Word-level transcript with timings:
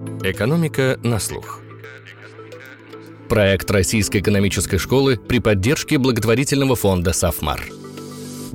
Экономика 0.00 0.98
на 1.02 1.18
слух. 1.18 1.60
Проект 3.28 3.70
Российской 3.70 4.22
экономической 4.22 4.78
школы 4.78 5.18
при 5.18 5.40
поддержке 5.40 5.98
благотворительного 5.98 6.74
фонда 6.74 7.12
«Сафмар». 7.12 7.62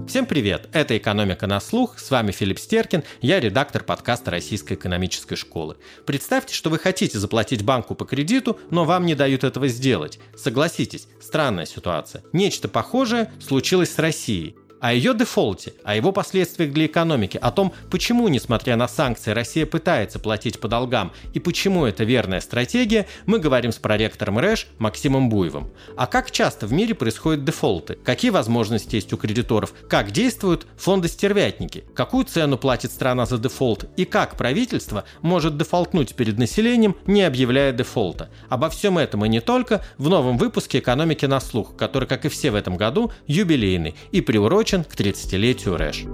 Всем 0.08 0.26
привет! 0.26 0.68
Это 0.73 0.97
«Экономика 0.97 1.46
на 1.46 1.60
слух», 1.60 2.00
с 2.00 2.10
вами 2.10 2.31
Филипп 2.31 2.58
Стеркин, 2.58 3.04
я 3.21 3.39
редактор 3.39 3.84
подкаста 3.84 4.31
Российской 4.31 4.73
экономической 4.73 5.36
школы. 5.36 5.78
Представьте, 6.08 6.55
что 6.55 6.71
вы 6.71 6.79
хотите 6.79 7.20
заплатить 7.20 7.64
банку 7.64 7.93
по 7.93 8.05
кредиту, 8.05 8.59
но 8.71 8.84
вам 8.84 9.05
не 9.05 9.14
дают 9.14 9.43
этого 9.43 9.68
сделать. 9.68 10.18
Согласитесь, 10.36 11.07
странная 11.21 11.68
ситуация. 11.68 12.23
Нечто 12.34 12.68
похожее 12.70 13.32
случилось 13.39 13.93
с 13.93 14.00
Россией 14.00 14.55
о 14.86 14.93
ее 14.93 15.15
дефолте, 15.15 15.73
о 15.83 15.95
его 15.95 16.11
последствиях 16.11 16.71
для 16.71 16.85
экономики, 16.85 17.39
о 17.41 17.49
том, 17.49 17.73
почему, 17.89 18.27
несмотря 18.27 18.75
на 18.75 18.88
санкции, 18.88 19.31
Россия 19.31 19.65
пытается 19.65 20.20
платить 20.20 20.59
по 20.59 20.67
долгам 20.67 21.11
и 21.34 21.39
почему 21.39 21.85
это 21.85 22.04
верная 22.04 22.39
стратегия, 22.39 23.07
мы 23.25 23.39
говорим 23.39 23.71
с 23.71 23.77
проректором 23.77 24.38
РЭШ 24.38 24.67
Максимом 24.77 25.27
Буевым. 25.27 25.71
А 25.98 26.05
как 26.05 26.29
часто 26.29 26.67
в 26.67 26.71
мире 26.71 26.93
происходят 26.93 27.43
дефолты? 27.43 27.95
Какие 27.95 28.29
возможности 28.29 28.93
есть 28.93 29.12
у 29.12 29.17
кредиторов? 29.17 29.73
Как 29.90 30.12
действуют 30.12 30.67
фонды-стервятники? 30.77 31.84
Какую 31.95 32.26
цену 32.26 32.59
платит 32.59 32.91
страна 32.91 33.26
за 33.26 33.40
дефолт? 33.40 33.90
И 33.98 34.05
как 34.05 34.38
правительство 34.38 35.05
может 35.23 35.57
дефолтнуть 35.57 36.13
перед 36.13 36.38
населением, 36.38 36.95
не 37.07 37.23
объявляя 37.23 37.71
дефолта? 37.71 38.29
Обо 38.49 38.70
всем 38.70 38.99
этом 38.99 39.26
и 39.26 39.29
не 39.29 39.41
только 39.41 39.84
в 39.98 40.09
новом 40.09 40.38
выпуске 40.38 40.77
«Экономики 40.77 41.26
на 41.26 41.40
слух», 41.40 41.76
который, 41.76 42.07
как 42.07 42.26
и 42.26 42.29
все 42.29 42.52
в 42.52 42.55
этом 42.55 42.77
году, 42.77 43.12
юбилейный 43.26 43.95
и 44.12 44.21
приурочен 44.21 44.74
приурочен 44.75 44.84
к 44.84 44.95
30-летию 44.95 45.77
РЭШ. 45.77 46.05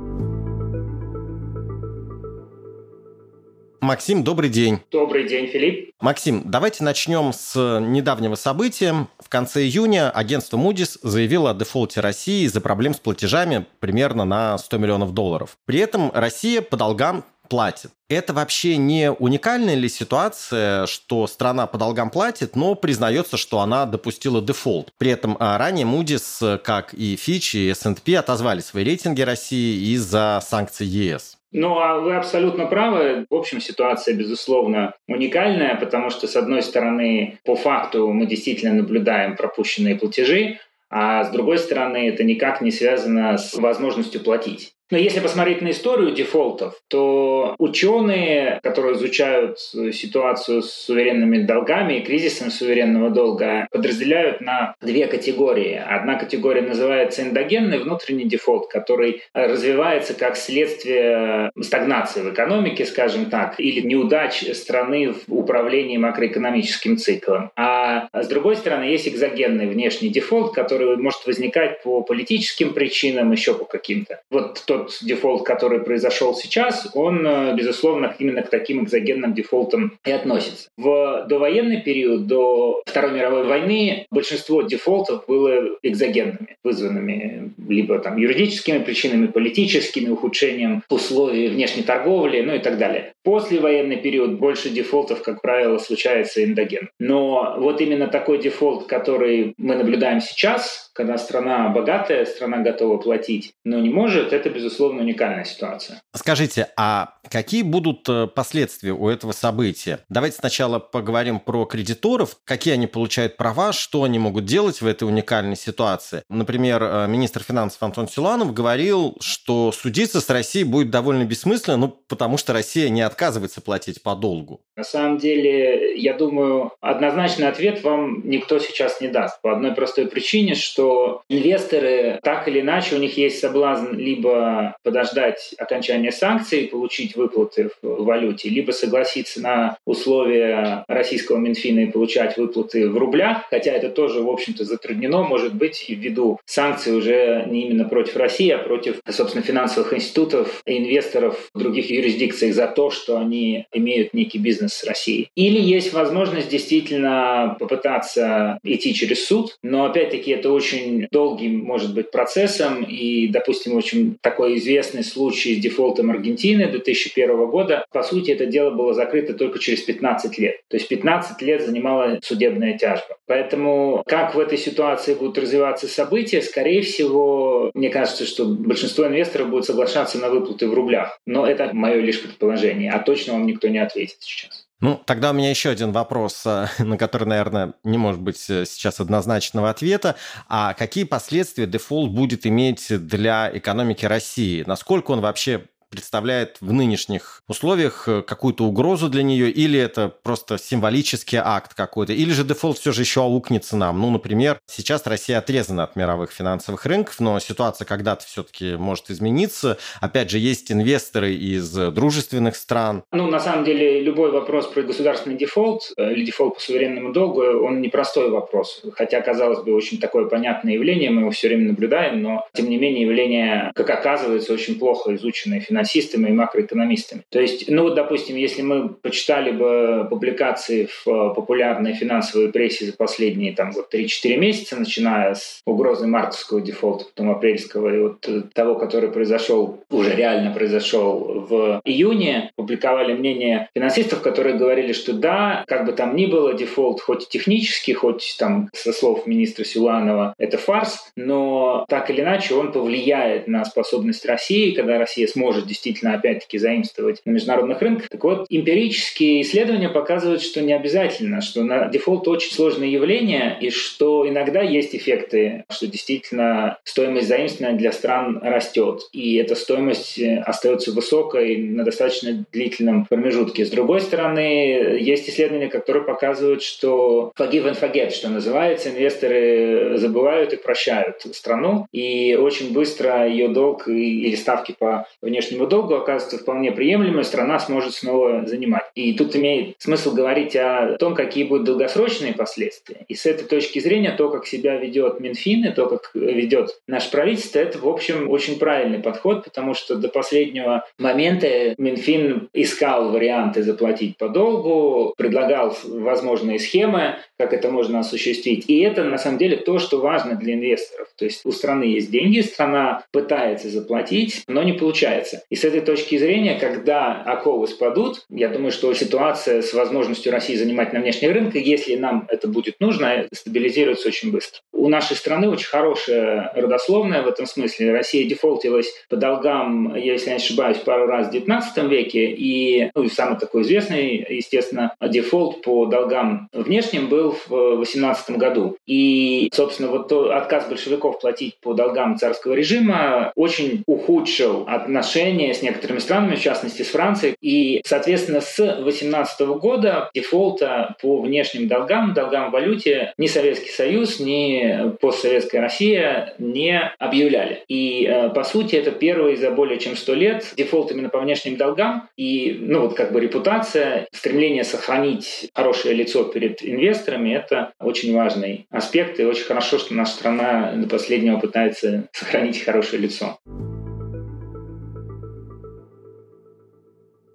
Максим, 3.81 4.23
добрый 4.23 4.49
день. 4.49 4.79
Добрый 4.91 5.27
день, 5.27 5.47
Филипп. 5.47 5.91
Максим, 5.99 6.43
давайте 6.45 6.83
начнем 6.83 7.33
с 7.33 7.79
недавнего 7.79 8.35
события. 8.35 9.07
В 9.17 9.27
конце 9.27 9.63
июня 9.63 10.11
агентство 10.11 10.57
Moody's 10.57 10.99
заявило 11.01 11.49
о 11.49 11.53
дефолте 11.55 11.99
России 11.99 12.45
из-за 12.45 12.61
проблем 12.61 12.93
с 12.93 12.99
платежами 12.99 13.65
примерно 13.79 14.23
на 14.23 14.57
100 14.57 14.77
миллионов 14.77 15.13
долларов. 15.15 15.57
При 15.65 15.79
этом 15.79 16.11
Россия 16.13 16.61
по 16.61 16.77
долгам 16.77 17.25
платит. 17.51 17.91
Это 18.09 18.31
вообще 18.31 18.77
не 18.77 19.11
уникальная 19.11 19.75
ли 19.75 19.89
ситуация, 19.89 20.85
что 20.85 21.27
страна 21.27 21.67
по 21.67 21.77
долгам 21.77 22.09
платит, 22.09 22.55
но 22.55 22.75
признается, 22.75 23.35
что 23.35 23.59
она 23.59 23.85
допустила 23.85 24.41
дефолт? 24.41 24.93
При 24.97 25.11
этом 25.11 25.35
а, 25.37 25.57
ранее 25.57 25.85
Moody's, 25.85 26.57
как 26.59 26.93
и 26.93 27.15
Fitch 27.15 27.59
и 27.59 27.69
S&P, 27.71 28.15
отозвали 28.15 28.61
свои 28.61 28.85
рейтинги 28.85 29.21
России 29.21 29.93
из-за 29.93 30.41
санкций 30.41 30.87
ЕС. 30.87 31.37
Ну, 31.51 31.77
а 31.77 31.99
вы 31.99 32.15
абсолютно 32.15 32.67
правы. 32.67 33.25
В 33.29 33.35
общем, 33.35 33.59
ситуация, 33.59 34.15
безусловно, 34.15 34.93
уникальная, 35.09 35.75
потому 35.75 36.09
что, 36.09 36.27
с 36.27 36.37
одной 36.37 36.63
стороны, 36.63 37.37
по 37.43 37.57
факту 37.57 38.13
мы 38.13 38.27
действительно 38.27 38.73
наблюдаем 38.73 39.35
пропущенные 39.35 39.97
платежи, 39.97 40.59
а 40.89 41.25
с 41.25 41.29
другой 41.31 41.57
стороны, 41.57 42.07
это 42.07 42.23
никак 42.23 42.61
не 42.61 42.71
связано 42.71 43.37
с 43.37 43.53
возможностью 43.55 44.21
платить. 44.21 44.73
Но 44.91 44.97
если 44.97 45.21
посмотреть 45.21 45.61
на 45.61 45.71
историю 45.71 46.11
дефолтов, 46.11 46.75
то 46.89 47.55
ученые, 47.57 48.59
которые 48.61 48.95
изучают 48.95 49.57
ситуацию 49.59 50.61
с 50.61 50.71
суверенными 50.71 51.39
долгами 51.39 51.95
и 51.95 52.01
кризисом 52.01 52.51
суверенного 52.51 53.09
долга, 53.09 53.67
подразделяют 53.71 54.41
на 54.41 54.75
две 54.81 55.07
категории. 55.07 55.81
Одна 55.83 56.15
категория 56.15 56.61
называется 56.61 57.23
эндогенный 57.23 57.79
внутренний 57.79 58.25
дефолт, 58.25 58.67
который 58.69 59.23
развивается 59.33 60.13
как 60.13 60.35
следствие 60.35 61.51
стагнации 61.61 62.21
в 62.21 62.33
экономике, 62.33 62.85
скажем 62.85 63.29
так, 63.29 63.59
или 63.59 63.79
неудач 63.79 64.43
страны 64.53 65.13
в 65.13 65.33
управлении 65.33 65.95
макроэкономическим 65.97 66.97
циклом. 66.97 67.51
А 67.55 68.09
с 68.13 68.27
другой 68.27 68.57
стороны, 68.57 68.83
есть 68.83 69.07
экзогенный 69.07 69.67
внешний 69.67 70.09
дефолт, 70.09 70.53
который 70.53 70.97
может 70.97 71.25
возникать 71.25 71.81
по 71.81 72.01
политическим 72.01 72.73
причинам, 72.73 73.31
еще 73.31 73.53
по 73.53 73.63
каким-то. 73.63 74.19
Вот 74.29 74.61
тот 74.67 74.80
тот 74.81 74.97
дефолт, 75.01 75.45
который 75.45 75.79
произошел 75.79 76.33
сейчас, 76.35 76.89
он, 76.93 77.25
э, 77.25 77.55
безусловно, 77.55 78.15
именно 78.19 78.41
к 78.41 78.49
таким 78.49 78.83
экзогенным 78.83 79.33
дефолтам 79.33 79.97
и 80.05 80.11
относится. 80.11 80.69
В 80.77 81.25
довоенный 81.27 81.81
период, 81.81 82.27
до 82.27 82.81
Второй 82.85 83.11
мировой 83.11 83.45
войны, 83.45 84.05
большинство 84.11 84.61
дефолтов 84.61 85.25
было 85.27 85.77
экзогенными, 85.83 86.57
вызванными 86.63 87.53
либо 87.67 87.99
там 87.99 88.17
юридическими 88.17 88.79
причинами, 88.79 89.27
политическими, 89.27 90.09
ухудшением 90.09 90.83
условий 90.89 91.47
внешней 91.47 91.83
торговли, 91.83 92.41
ну 92.41 92.55
и 92.55 92.59
так 92.59 92.77
далее. 92.77 93.13
Послевоенный 93.23 93.97
период 93.97 94.39
больше 94.39 94.69
дефолтов, 94.69 95.21
как 95.21 95.41
правило, 95.41 95.77
случается 95.77 96.43
эндогенных. 96.43 96.89
Но 96.99 97.55
вот 97.57 97.79
именно 97.81 98.07
такой 98.07 98.39
дефолт, 98.39 98.87
который 98.87 99.53
мы 99.57 99.75
наблюдаем 99.75 100.21
сейчас, 100.21 100.89
когда 100.93 101.17
страна 101.17 101.69
богатая, 101.69 102.25
страна 102.25 102.59
готова 102.59 102.97
платить, 102.97 103.53
но 103.63 103.79
не 103.79 103.89
может, 103.89 104.33
это, 104.33 104.49
безусловно, 104.49 105.01
уникальная 105.01 105.45
ситуация. 105.45 106.01
Скажите, 106.15 106.69
а 106.75 107.13
какие 107.29 107.61
будут 107.61 108.07
э, 108.09 108.27
последствия 108.27 108.91
у 108.91 109.07
этого 109.07 109.31
события? 109.31 109.99
Давайте 110.09 110.37
сначала 110.37 110.79
поговорим 110.79 111.39
про 111.39 111.65
кредиторов, 111.65 112.37
какие 112.43 112.73
они 112.73 112.87
получают 112.87 113.37
права, 113.37 113.71
что 113.71 114.03
они 114.03 114.19
могут 114.19 114.45
делать 114.45 114.81
в 114.81 114.87
этой 114.87 115.03
уникальной 115.03 115.55
ситуации. 115.55 116.23
Например, 116.29 116.83
э, 116.83 117.07
министр 117.07 117.43
финансов 117.43 117.81
Антон 117.83 118.07
Силанов 118.07 118.53
говорил, 118.53 119.15
что 119.21 119.71
судиться 119.71 120.21
с 120.21 120.29
Россией 120.29 120.65
будет 120.65 120.89
довольно 120.89 121.23
бессмысленно, 121.23 121.77
ну, 121.77 121.87
потому 122.07 122.37
что 122.37 122.53
Россия 122.53 122.89
не 122.89 123.01
отказывается 123.11 123.61
платить 123.61 124.01
по 124.01 124.15
долгу. 124.15 124.61
На 124.75 124.83
самом 124.83 125.17
деле, 125.17 125.95
я 125.95 126.13
думаю, 126.13 126.71
однозначный 126.79 127.47
ответ 127.47 127.83
вам 127.83 128.21
никто 128.23 128.57
сейчас 128.57 129.01
не 129.01 129.09
даст. 129.09 129.41
По 129.41 129.51
одной 129.51 129.73
простой 129.73 130.07
причине, 130.07 130.55
что 130.55 131.21
инвесторы 131.29 132.19
так 132.23 132.47
или 132.47 132.61
иначе 132.61 132.95
у 132.95 132.99
них 132.99 133.17
есть 133.17 133.39
соблазн 133.39 133.93
либо 133.93 134.75
подождать 134.83 135.53
окончания 135.57 136.11
санкций, 136.11 136.67
получить 136.67 137.15
выплаты 137.15 137.69
в 137.81 138.03
валюте, 138.05 138.49
либо 138.49 138.71
согласиться 138.71 139.41
на 139.41 139.77
условия 139.85 140.83
российского 140.87 141.37
Минфина 141.37 141.81
и 141.81 141.91
получать 141.91 142.37
выплаты 142.37 142.89
в 142.89 142.97
рублях, 142.97 143.43
хотя 143.49 143.71
это 143.71 143.89
тоже, 143.89 144.21
в 144.21 144.29
общем-то, 144.29 144.63
затруднено, 144.63 145.23
может 145.23 145.53
быть, 145.53 145.85
и 145.89 145.95
ввиду 145.95 146.39
санкций 146.45 146.95
уже 146.95 147.45
не 147.47 147.67
именно 147.67 147.85
против 147.87 148.15
России, 148.15 148.49
а 148.49 148.57
против, 148.57 148.99
собственно, 149.09 149.43
финансовых 149.43 149.93
институтов 149.93 150.61
и 150.65 150.77
инвесторов 150.77 151.49
в 151.53 151.59
других 151.59 151.91
юрисдикциях 151.91 152.55
за 152.55 152.67
то, 152.67 152.89
что 152.89 153.00
они 153.09 153.65
имеют 153.73 154.13
некий 154.13 154.37
бизнес 154.37 154.73
с 154.73 154.83
Россией. 154.83 155.29
Или 155.35 155.59
есть 155.59 155.93
возможность 155.93 156.49
действительно 156.49 157.55
попытаться 157.59 158.59
идти 158.63 158.93
через 158.93 159.25
суд, 159.25 159.57
но 159.63 159.85
опять-таки 159.85 160.31
это 160.31 160.51
очень 160.51 161.07
долгим, 161.11 161.59
может 161.59 161.93
быть, 161.93 162.11
процессом. 162.11 162.83
И, 162.83 163.27
допустим, 163.27 163.75
очень 163.75 164.17
такой 164.21 164.57
известный 164.57 165.03
случай 165.03 165.55
с 165.55 165.59
дефолтом 165.59 166.11
Аргентины 166.11 166.67
2001 166.67 167.45
года. 167.47 167.85
По 167.91 168.03
сути, 168.03 168.31
это 168.31 168.45
дело 168.45 168.71
было 168.71 168.93
закрыто 168.93 169.33
только 169.33 169.59
через 169.59 169.81
15 169.81 170.37
лет. 170.37 170.55
То 170.69 170.77
есть 170.77 170.87
15 170.87 171.41
лет 171.41 171.61
занимала 171.65 172.19
судебная 172.23 172.77
тяжба. 172.77 173.17
Поэтому 173.27 174.03
как 174.05 174.35
в 174.35 174.39
этой 174.39 174.57
ситуации 174.57 175.13
будут 175.13 175.37
развиваться 175.37 175.87
события, 175.87 176.41
скорее 176.41 176.81
всего, 176.81 177.71
мне 177.73 177.89
кажется, 177.89 178.25
что 178.25 178.45
большинство 178.45 179.07
инвесторов 179.07 179.49
будет 179.49 179.65
соглашаться 179.65 180.17
на 180.17 180.29
выплаты 180.29 180.67
в 180.67 180.73
рублях. 180.73 181.17
Но 181.25 181.47
это 181.47 181.69
мое 181.73 182.01
лишь 182.01 182.21
предположение, 182.21 182.90
а 182.91 182.99
точно 182.99 183.33
вам 183.33 183.45
никто 183.45 183.67
не 183.67 183.79
ответит 183.79 184.17
сейчас. 184.21 184.67
Ну, 184.81 184.99
тогда 185.05 185.29
у 185.29 185.33
меня 185.33 185.51
еще 185.51 185.69
один 185.69 185.91
вопрос, 185.91 186.43
э, 186.45 186.67
на 186.79 186.97
который, 186.97 187.27
наверное, 187.27 187.73
не 187.83 187.97
может 187.97 188.19
быть 188.19 188.49
э, 188.49 188.65
сейчас 188.65 188.99
однозначного 188.99 189.69
ответа. 189.69 190.15
А 190.49 190.73
какие 190.73 191.03
последствия 191.03 191.67
дефолт 191.67 192.11
будет 192.11 192.47
иметь 192.47 192.87
для 192.89 193.51
экономики 193.53 194.05
России? 194.05 194.63
Насколько 194.65 195.11
он 195.11 195.21
вообще 195.21 195.65
представляет 195.91 196.57
в 196.61 196.71
нынешних 196.71 197.43
условиях 197.47 198.07
э, 198.07 198.23
какую-то 198.23 198.63
угрозу 198.63 199.09
для 199.09 199.23
нее, 199.23 199.51
или 199.51 199.77
это 199.77 200.07
просто 200.23 200.57
символический 200.57 201.37
акт 201.37 201.73
какой-то, 201.73 202.13
или 202.13 202.31
же 202.31 202.45
дефолт 202.45 202.77
все 202.77 202.93
же 202.93 203.01
еще 203.01 203.21
аукнется 203.21 203.75
нам. 203.75 203.99
Ну, 203.99 204.09
например, 204.09 204.57
сейчас 204.65 205.05
Россия 205.05 205.37
отрезана 205.37 205.83
от 205.83 205.95
мировых 205.97 206.31
финансовых 206.31 206.85
рынков, 206.85 207.19
но 207.19 207.39
ситуация 207.39 207.85
когда-то 207.85 208.25
все-таки 208.25 208.77
может 208.77 209.11
измениться. 209.11 209.77
Опять 209.99 210.31
же, 210.31 210.39
есть 210.39 210.71
инвесторы 210.71 211.33
из 211.33 211.69
дружественных 211.73 212.55
стран. 212.55 213.03
Ну, 213.11 213.27
на 213.27 213.39
самом 213.39 213.65
деле, 213.65 214.01
любой 214.01 214.31
вопрос 214.31 214.67
про 214.67 214.83
государственный 214.83 215.35
дефолт 215.35 215.91
э, 215.97 216.13
или 216.13 216.23
дефолт 216.23 216.55
по 216.55 216.61
суверенному 216.61 217.11
долгу, 217.11 217.41
он 217.41 217.81
непростой 217.81 218.29
вопрос. 218.29 218.81
Хотя, 218.93 219.19
казалось 219.21 219.59
бы, 219.59 219.75
очень 219.75 219.99
такое 219.99 220.25
понятное 220.25 220.73
явление, 220.73 221.09
мы 221.09 221.21
его 221.21 221.31
все 221.31 221.49
время 221.49 221.67
наблюдаем, 221.67 222.21
но, 222.21 222.47
тем 222.53 222.69
не 222.69 222.77
менее, 222.77 223.01
явление, 223.01 223.71
как 223.75 223.89
оказывается, 223.89 224.53
очень 224.53 224.79
плохо 224.79 225.13
изученное 225.15 225.59
финансовое 225.59 225.80
финансистами 225.81 226.29
и 226.29 226.33
макроэкономистами. 226.33 227.23
То 227.29 227.39
есть, 227.39 227.69
ну 227.69 227.83
вот, 227.83 227.95
допустим, 227.95 228.35
если 228.35 228.61
мы 228.61 228.89
почитали 228.89 229.51
бы 229.51 230.07
публикации 230.09 230.85
в 230.85 231.07
э, 231.07 231.33
популярной 231.33 231.93
финансовой 231.93 232.51
прессе 232.51 232.85
за 232.85 232.93
последние 232.93 233.53
там 233.53 233.71
вот 233.71 233.93
3-4 233.93 234.37
месяца, 234.37 234.77
начиная 234.77 235.33
с 235.33 235.61
угрозы 235.65 236.07
мартовского 236.07 236.61
дефолта, 236.61 237.05
потом 237.05 237.31
апрельского 237.31 237.95
и 237.95 237.99
вот 237.99 238.27
того, 238.53 238.75
который 238.75 239.11
произошел, 239.11 239.83
уже 239.89 240.15
реально 240.15 240.51
произошел 240.51 241.45
в 241.49 241.81
июне, 241.85 242.51
публиковали 242.55 243.13
мнение 243.13 243.69
финансистов, 243.75 244.21
которые 244.21 244.57
говорили, 244.57 244.93
что 244.93 245.13
да, 245.13 245.63
как 245.67 245.85
бы 245.85 245.93
там 245.93 246.15
ни 246.15 246.25
было, 246.25 246.53
дефолт 246.53 247.01
хоть 247.01 247.27
технически, 247.29 247.91
хоть 247.91 248.35
там 248.39 248.69
со 248.73 248.93
слов 248.93 249.25
министра 249.27 249.63
Силуанова 249.63 250.33
это 250.37 250.57
фарс, 250.57 251.11
но 251.15 251.85
так 251.89 252.09
или 252.09 252.21
иначе 252.21 252.55
он 252.55 252.71
повлияет 252.71 253.47
на 253.47 253.65
способность 253.65 254.25
России, 254.25 254.71
когда 254.71 254.97
Россия 254.97 255.27
сможет 255.27 255.70
действительно 255.71 256.13
опять-таки 256.13 256.57
заимствовать 256.57 257.21
на 257.25 257.31
международных 257.31 257.81
рынках. 257.81 258.09
Так 258.09 258.23
вот, 258.23 258.45
эмпирические 258.49 259.41
исследования 259.41 259.89
показывают, 259.89 260.41
что 260.41 260.61
не 260.61 260.73
обязательно, 260.73 261.41
что 261.41 261.63
на 261.63 261.87
дефолт 261.87 262.27
очень 262.27 262.53
сложное 262.53 262.87
явление, 262.87 263.57
и 263.59 263.69
что 263.69 264.27
иногда 264.27 264.61
есть 264.61 264.95
эффекты, 264.95 265.63
что 265.69 265.87
действительно 265.87 266.77
стоимость 266.83 267.27
заимствования 267.27 267.77
для 267.77 267.91
стран 267.91 268.39
растет, 268.41 269.01
и 269.13 269.35
эта 269.37 269.55
стоимость 269.55 270.19
остается 270.45 270.91
высокой 270.91 271.57
на 271.57 271.83
достаточно 271.83 272.45
длительном 272.51 273.05
промежутке. 273.05 273.65
С 273.65 273.69
другой 273.69 274.01
стороны, 274.01 274.97
есть 274.99 275.29
исследования, 275.29 275.69
которые 275.69 276.03
показывают, 276.03 276.61
что 276.63 277.31
forgive 277.37 277.71
and 277.71 277.79
forget, 277.79 278.11
что 278.11 278.29
называется, 278.29 278.89
инвесторы 278.89 279.97
забывают 279.97 280.53
и 280.53 280.57
прощают 280.57 281.21
страну, 281.33 281.87
и 281.91 282.35
очень 282.35 282.73
быстро 282.73 283.27
ее 283.27 283.47
долг 283.47 283.87
или 283.87 284.35
ставки 284.35 284.75
по 284.77 285.07
внешнему 285.21 285.60
долгу 285.67 285.95
оказываются 285.95 286.37
вполне 286.37 286.71
приемлемой, 286.71 287.23
страна 287.23 287.59
сможет 287.59 287.93
снова 287.93 288.45
занимать. 288.45 288.83
И 288.95 289.13
тут 289.13 289.35
имеет 289.35 289.75
смысл 289.79 290.13
говорить 290.13 290.55
о 290.55 290.97
том, 290.99 291.15
какие 291.15 291.43
будут 291.43 291.65
долгосрочные 291.65 292.33
последствия. 292.33 293.05
И 293.07 293.15
с 293.15 293.25
этой 293.25 293.45
точки 293.47 293.79
зрения 293.79 294.11
то, 294.11 294.29
как 294.29 294.45
себя 294.45 294.75
ведет 294.77 295.19
Минфин 295.19 295.65
и 295.65 295.73
то, 295.73 295.87
как 295.87 296.11
ведет 296.13 296.79
наше 296.87 297.11
правительство, 297.11 297.59
это, 297.59 297.79
в 297.79 297.87
общем, 297.87 298.29
очень 298.29 298.59
правильный 298.59 298.99
подход, 298.99 299.43
потому 299.43 299.73
что 299.73 299.95
до 299.95 300.09
последнего 300.09 300.85
момента 300.97 301.75
Минфин 301.77 302.49
искал 302.53 303.11
варианты 303.11 303.63
заплатить 303.63 304.17
по 304.17 304.29
долгу, 304.29 305.13
предлагал 305.17 305.75
возможные 305.83 306.59
схемы, 306.59 307.15
как 307.37 307.53
это 307.53 307.69
можно 307.69 307.99
осуществить. 307.99 308.65
И 308.67 308.79
это, 308.81 309.03
на 309.03 309.17
самом 309.17 309.37
деле, 309.37 309.57
то, 309.57 309.79
что 309.79 309.99
важно 309.99 310.35
для 310.35 310.53
инвесторов. 310.53 311.07
То 311.17 311.25
есть 311.25 311.41
у 311.45 311.51
страны 311.51 311.83
есть 311.83 312.11
деньги, 312.11 312.41
страна 312.41 313.05
пытается 313.11 313.69
заплатить, 313.69 314.43
но 314.47 314.63
не 314.63 314.73
получается. 314.73 315.43
И 315.51 315.57
с 315.57 315.65
этой 315.65 315.81
точки 315.81 316.17
зрения, 316.17 316.57
когда 316.57 317.21
оковы 317.23 317.67
спадут, 317.67 318.25
я 318.29 318.47
думаю, 318.47 318.71
что 318.71 318.93
ситуация 318.93 319.61
с 319.61 319.73
возможностью 319.73 320.31
России 320.31 320.55
занимать 320.55 320.93
на 320.93 321.01
внешний 321.01 321.27
рынок, 321.27 321.55
если 321.55 321.95
нам 321.97 322.25
это 322.29 322.47
будет 322.47 322.79
нужно, 322.79 323.27
стабилизируется 323.33 324.07
очень 324.07 324.31
быстро. 324.31 324.61
У 324.71 324.87
нашей 324.87 325.17
страны 325.17 325.49
очень 325.49 325.67
хорошая 325.67 326.53
родословная 326.55 327.21
в 327.21 327.27
этом 327.27 327.45
смысле. 327.45 327.91
Россия 327.91 328.27
дефолтилась 328.27 328.93
по 329.09 329.17
долгам, 329.17 329.93
если 329.95 330.27
я 330.27 330.37
не 330.37 330.41
ошибаюсь, 330.41 330.77
пару 330.77 331.05
раз 331.05 331.27
в 331.27 331.31
19 331.31 331.83
веке, 331.89 332.27
и 332.31 332.89
ну, 332.95 333.09
самый 333.09 333.37
такой 333.37 333.63
известный, 333.63 334.25
естественно, 334.29 334.95
дефолт 335.01 335.63
по 335.63 335.85
долгам 335.85 336.47
внешним 336.53 337.09
был 337.09 337.35
в 337.47 337.75
18 337.75 338.37
году. 338.37 338.77
И, 338.87 339.49
собственно, 339.53 339.89
вот 339.89 340.13
отказ 340.13 340.69
большевиков 340.69 341.19
платить 341.19 341.57
по 341.59 341.73
долгам 341.73 342.17
царского 342.17 342.53
режима 342.53 343.33
очень 343.35 343.83
ухудшил 343.85 344.63
отношения 344.65 345.40
с 345.49 345.61
некоторыми 345.61 345.99
странами, 345.99 346.35
в 346.35 346.41
частности 346.41 346.83
с 346.83 346.89
Францией. 346.89 347.35
И, 347.41 347.81
соответственно, 347.85 348.41
с 348.41 348.59
18 348.59 349.41
года 349.59 350.09
дефолта 350.13 350.95
по 351.01 351.21
внешним 351.21 351.67
долгам, 351.67 352.13
долгам 352.13 352.49
в 352.49 352.53
валюте 352.53 353.13
ни 353.17 353.27
Советский 353.27 353.71
Союз, 353.71 354.19
ни 354.19 354.95
постсоветская 354.99 355.61
Россия 355.61 356.33
не 356.37 356.79
объявляли. 356.99 357.63
И, 357.67 358.05
э, 358.07 358.29
по 358.29 358.43
сути, 358.43 358.75
это 358.75 358.91
первый 358.91 359.35
за 359.35 359.51
более 359.51 359.79
чем 359.79 359.95
100 359.95 360.13
лет 360.13 360.53
дефолт 360.57 360.91
именно 360.91 361.09
по 361.09 361.19
внешним 361.19 361.55
долгам. 361.57 362.09
И, 362.17 362.57
ну, 362.59 362.81
вот 362.81 362.95
как 362.95 363.11
бы 363.11 363.19
репутация, 363.19 364.07
стремление 364.11 364.63
сохранить 364.63 365.49
хорошее 365.53 365.93
лицо 365.95 366.23
перед 366.23 366.63
инвесторами– 366.63 367.33
это 367.35 367.73
очень 367.79 368.13
важный 368.15 368.67
аспект. 368.69 369.19
И 369.19 369.25
очень 369.25 369.45
хорошо, 369.45 369.77
что 369.79 369.93
наша 369.93 370.13
страна 370.13 370.73
до 370.75 370.87
последнего 370.87 371.39
пытается 371.39 372.07
сохранить 372.11 372.63
хорошее 372.63 373.01
лицо. 373.01 373.39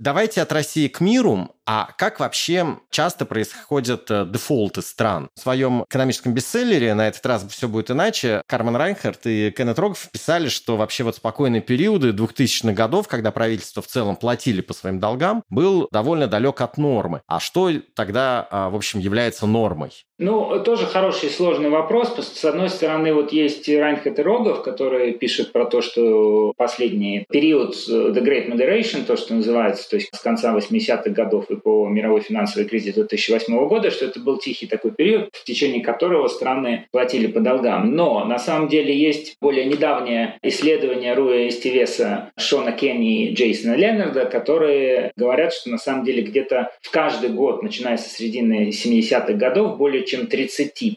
Давайте 0.06 0.40
от 0.40 0.52
России 0.52 0.86
к 0.86 1.00
миру. 1.00 1.55
А 1.66 1.88
как 1.98 2.20
вообще 2.20 2.78
часто 2.90 3.26
происходят 3.26 4.08
э, 4.08 4.24
дефолты 4.24 4.82
стран? 4.82 5.30
В 5.34 5.40
своем 5.40 5.82
экономическом 5.82 6.32
бестселлере 6.32 6.94
«На 6.94 7.08
этот 7.08 7.26
раз 7.26 7.44
все 7.50 7.66
будет 7.66 7.90
иначе» 7.90 8.42
Кармен 8.46 8.76
Райнхард 8.76 9.26
и 9.26 9.50
Кеннет 9.50 9.76
Рогов 9.76 10.08
писали, 10.12 10.48
что 10.48 10.76
вообще 10.76 11.02
вот 11.02 11.16
спокойные 11.16 11.60
периоды 11.60 12.10
2000-х 12.10 12.72
годов, 12.72 13.08
когда 13.08 13.32
правительства 13.32 13.82
в 13.82 13.88
целом 13.88 14.14
платили 14.14 14.60
по 14.60 14.74
своим 14.74 15.00
долгам, 15.00 15.42
был 15.50 15.88
довольно 15.90 16.28
далек 16.28 16.60
от 16.60 16.78
нормы. 16.78 17.22
А 17.26 17.40
что 17.40 17.70
тогда, 17.96 18.46
а, 18.48 18.70
в 18.70 18.76
общем, 18.76 19.00
является 19.00 19.46
нормой? 19.46 19.90
Ну, 20.18 20.62
тоже 20.62 20.86
хороший 20.86 21.28
и 21.28 21.32
сложный 21.32 21.68
вопрос. 21.68 22.14
С 22.16 22.44
одной 22.44 22.70
стороны, 22.70 23.12
вот 23.12 23.32
есть 23.32 23.68
Райнхард 23.68 24.18
и 24.18 24.22
Рогов, 24.22 24.62
которые 24.62 25.12
пишут 25.12 25.52
про 25.52 25.66
то, 25.66 25.82
что 25.82 26.54
последний 26.56 27.26
период 27.28 27.74
э, 27.88 27.90
The 27.90 28.22
Great 28.22 28.50
Moderation, 28.50 29.04
то, 29.04 29.16
что 29.16 29.34
называется, 29.34 29.90
то 29.90 29.96
есть 29.96 30.14
с 30.14 30.20
конца 30.20 30.56
80-х 30.56 31.10
годов 31.10 31.50
и 31.50 31.55
по 31.60 31.88
мировой 31.88 32.20
финансовой 32.20 32.68
кризисе 32.68 32.92
2008 32.92 33.68
года, 33.68 33.90
что 33.90 34.06
это 34.06 34.20
был 34.20 34.38
тихий 34.38 34.66
такой 34.66 34.92
период, 34.92 35.30
в 35.32 35.44
течение 35.44 35.82
которого 35.82 36.28
страны 36.28 36.86
платили 36.92 37.26
по 37.26 37.40
долгам. 37.40 37.94
Но 37.94 38.24
на 38.24 38.38
самом 38.38 38.68
деле 38.68 38.96
есть 38.96 39.36
более 39.40 39.64
недавнее 39.64 40.38
исследование 40.42 41.14
Руя 41.14 41.48
Эстивеса, 41.48 42.32
Шона 42.36 42.72
Кенни 42.72 43.28
и 43.28 43.34
Джейсона 43.34 43.74
Леннарда, 43.74 44.26
которые 44.26 45.12
говорят, 45.16 45.52
что 45.52 45.70
на 45.70 45.78
самом 45.78 46.04
деле 46.04 46.22
где-то 46.22 46.72
в 46.80 46.90
каждый 46.90 47.30
год, 47.30 47.62
начиная 47.62 47.96
со 47.96 48.08
середины 48.08 48.70
70-х 48.70 49.32
годов, 49.34 49.78
более 49.78 50.04
чем 50.04 50.22
30% 50.22 50.94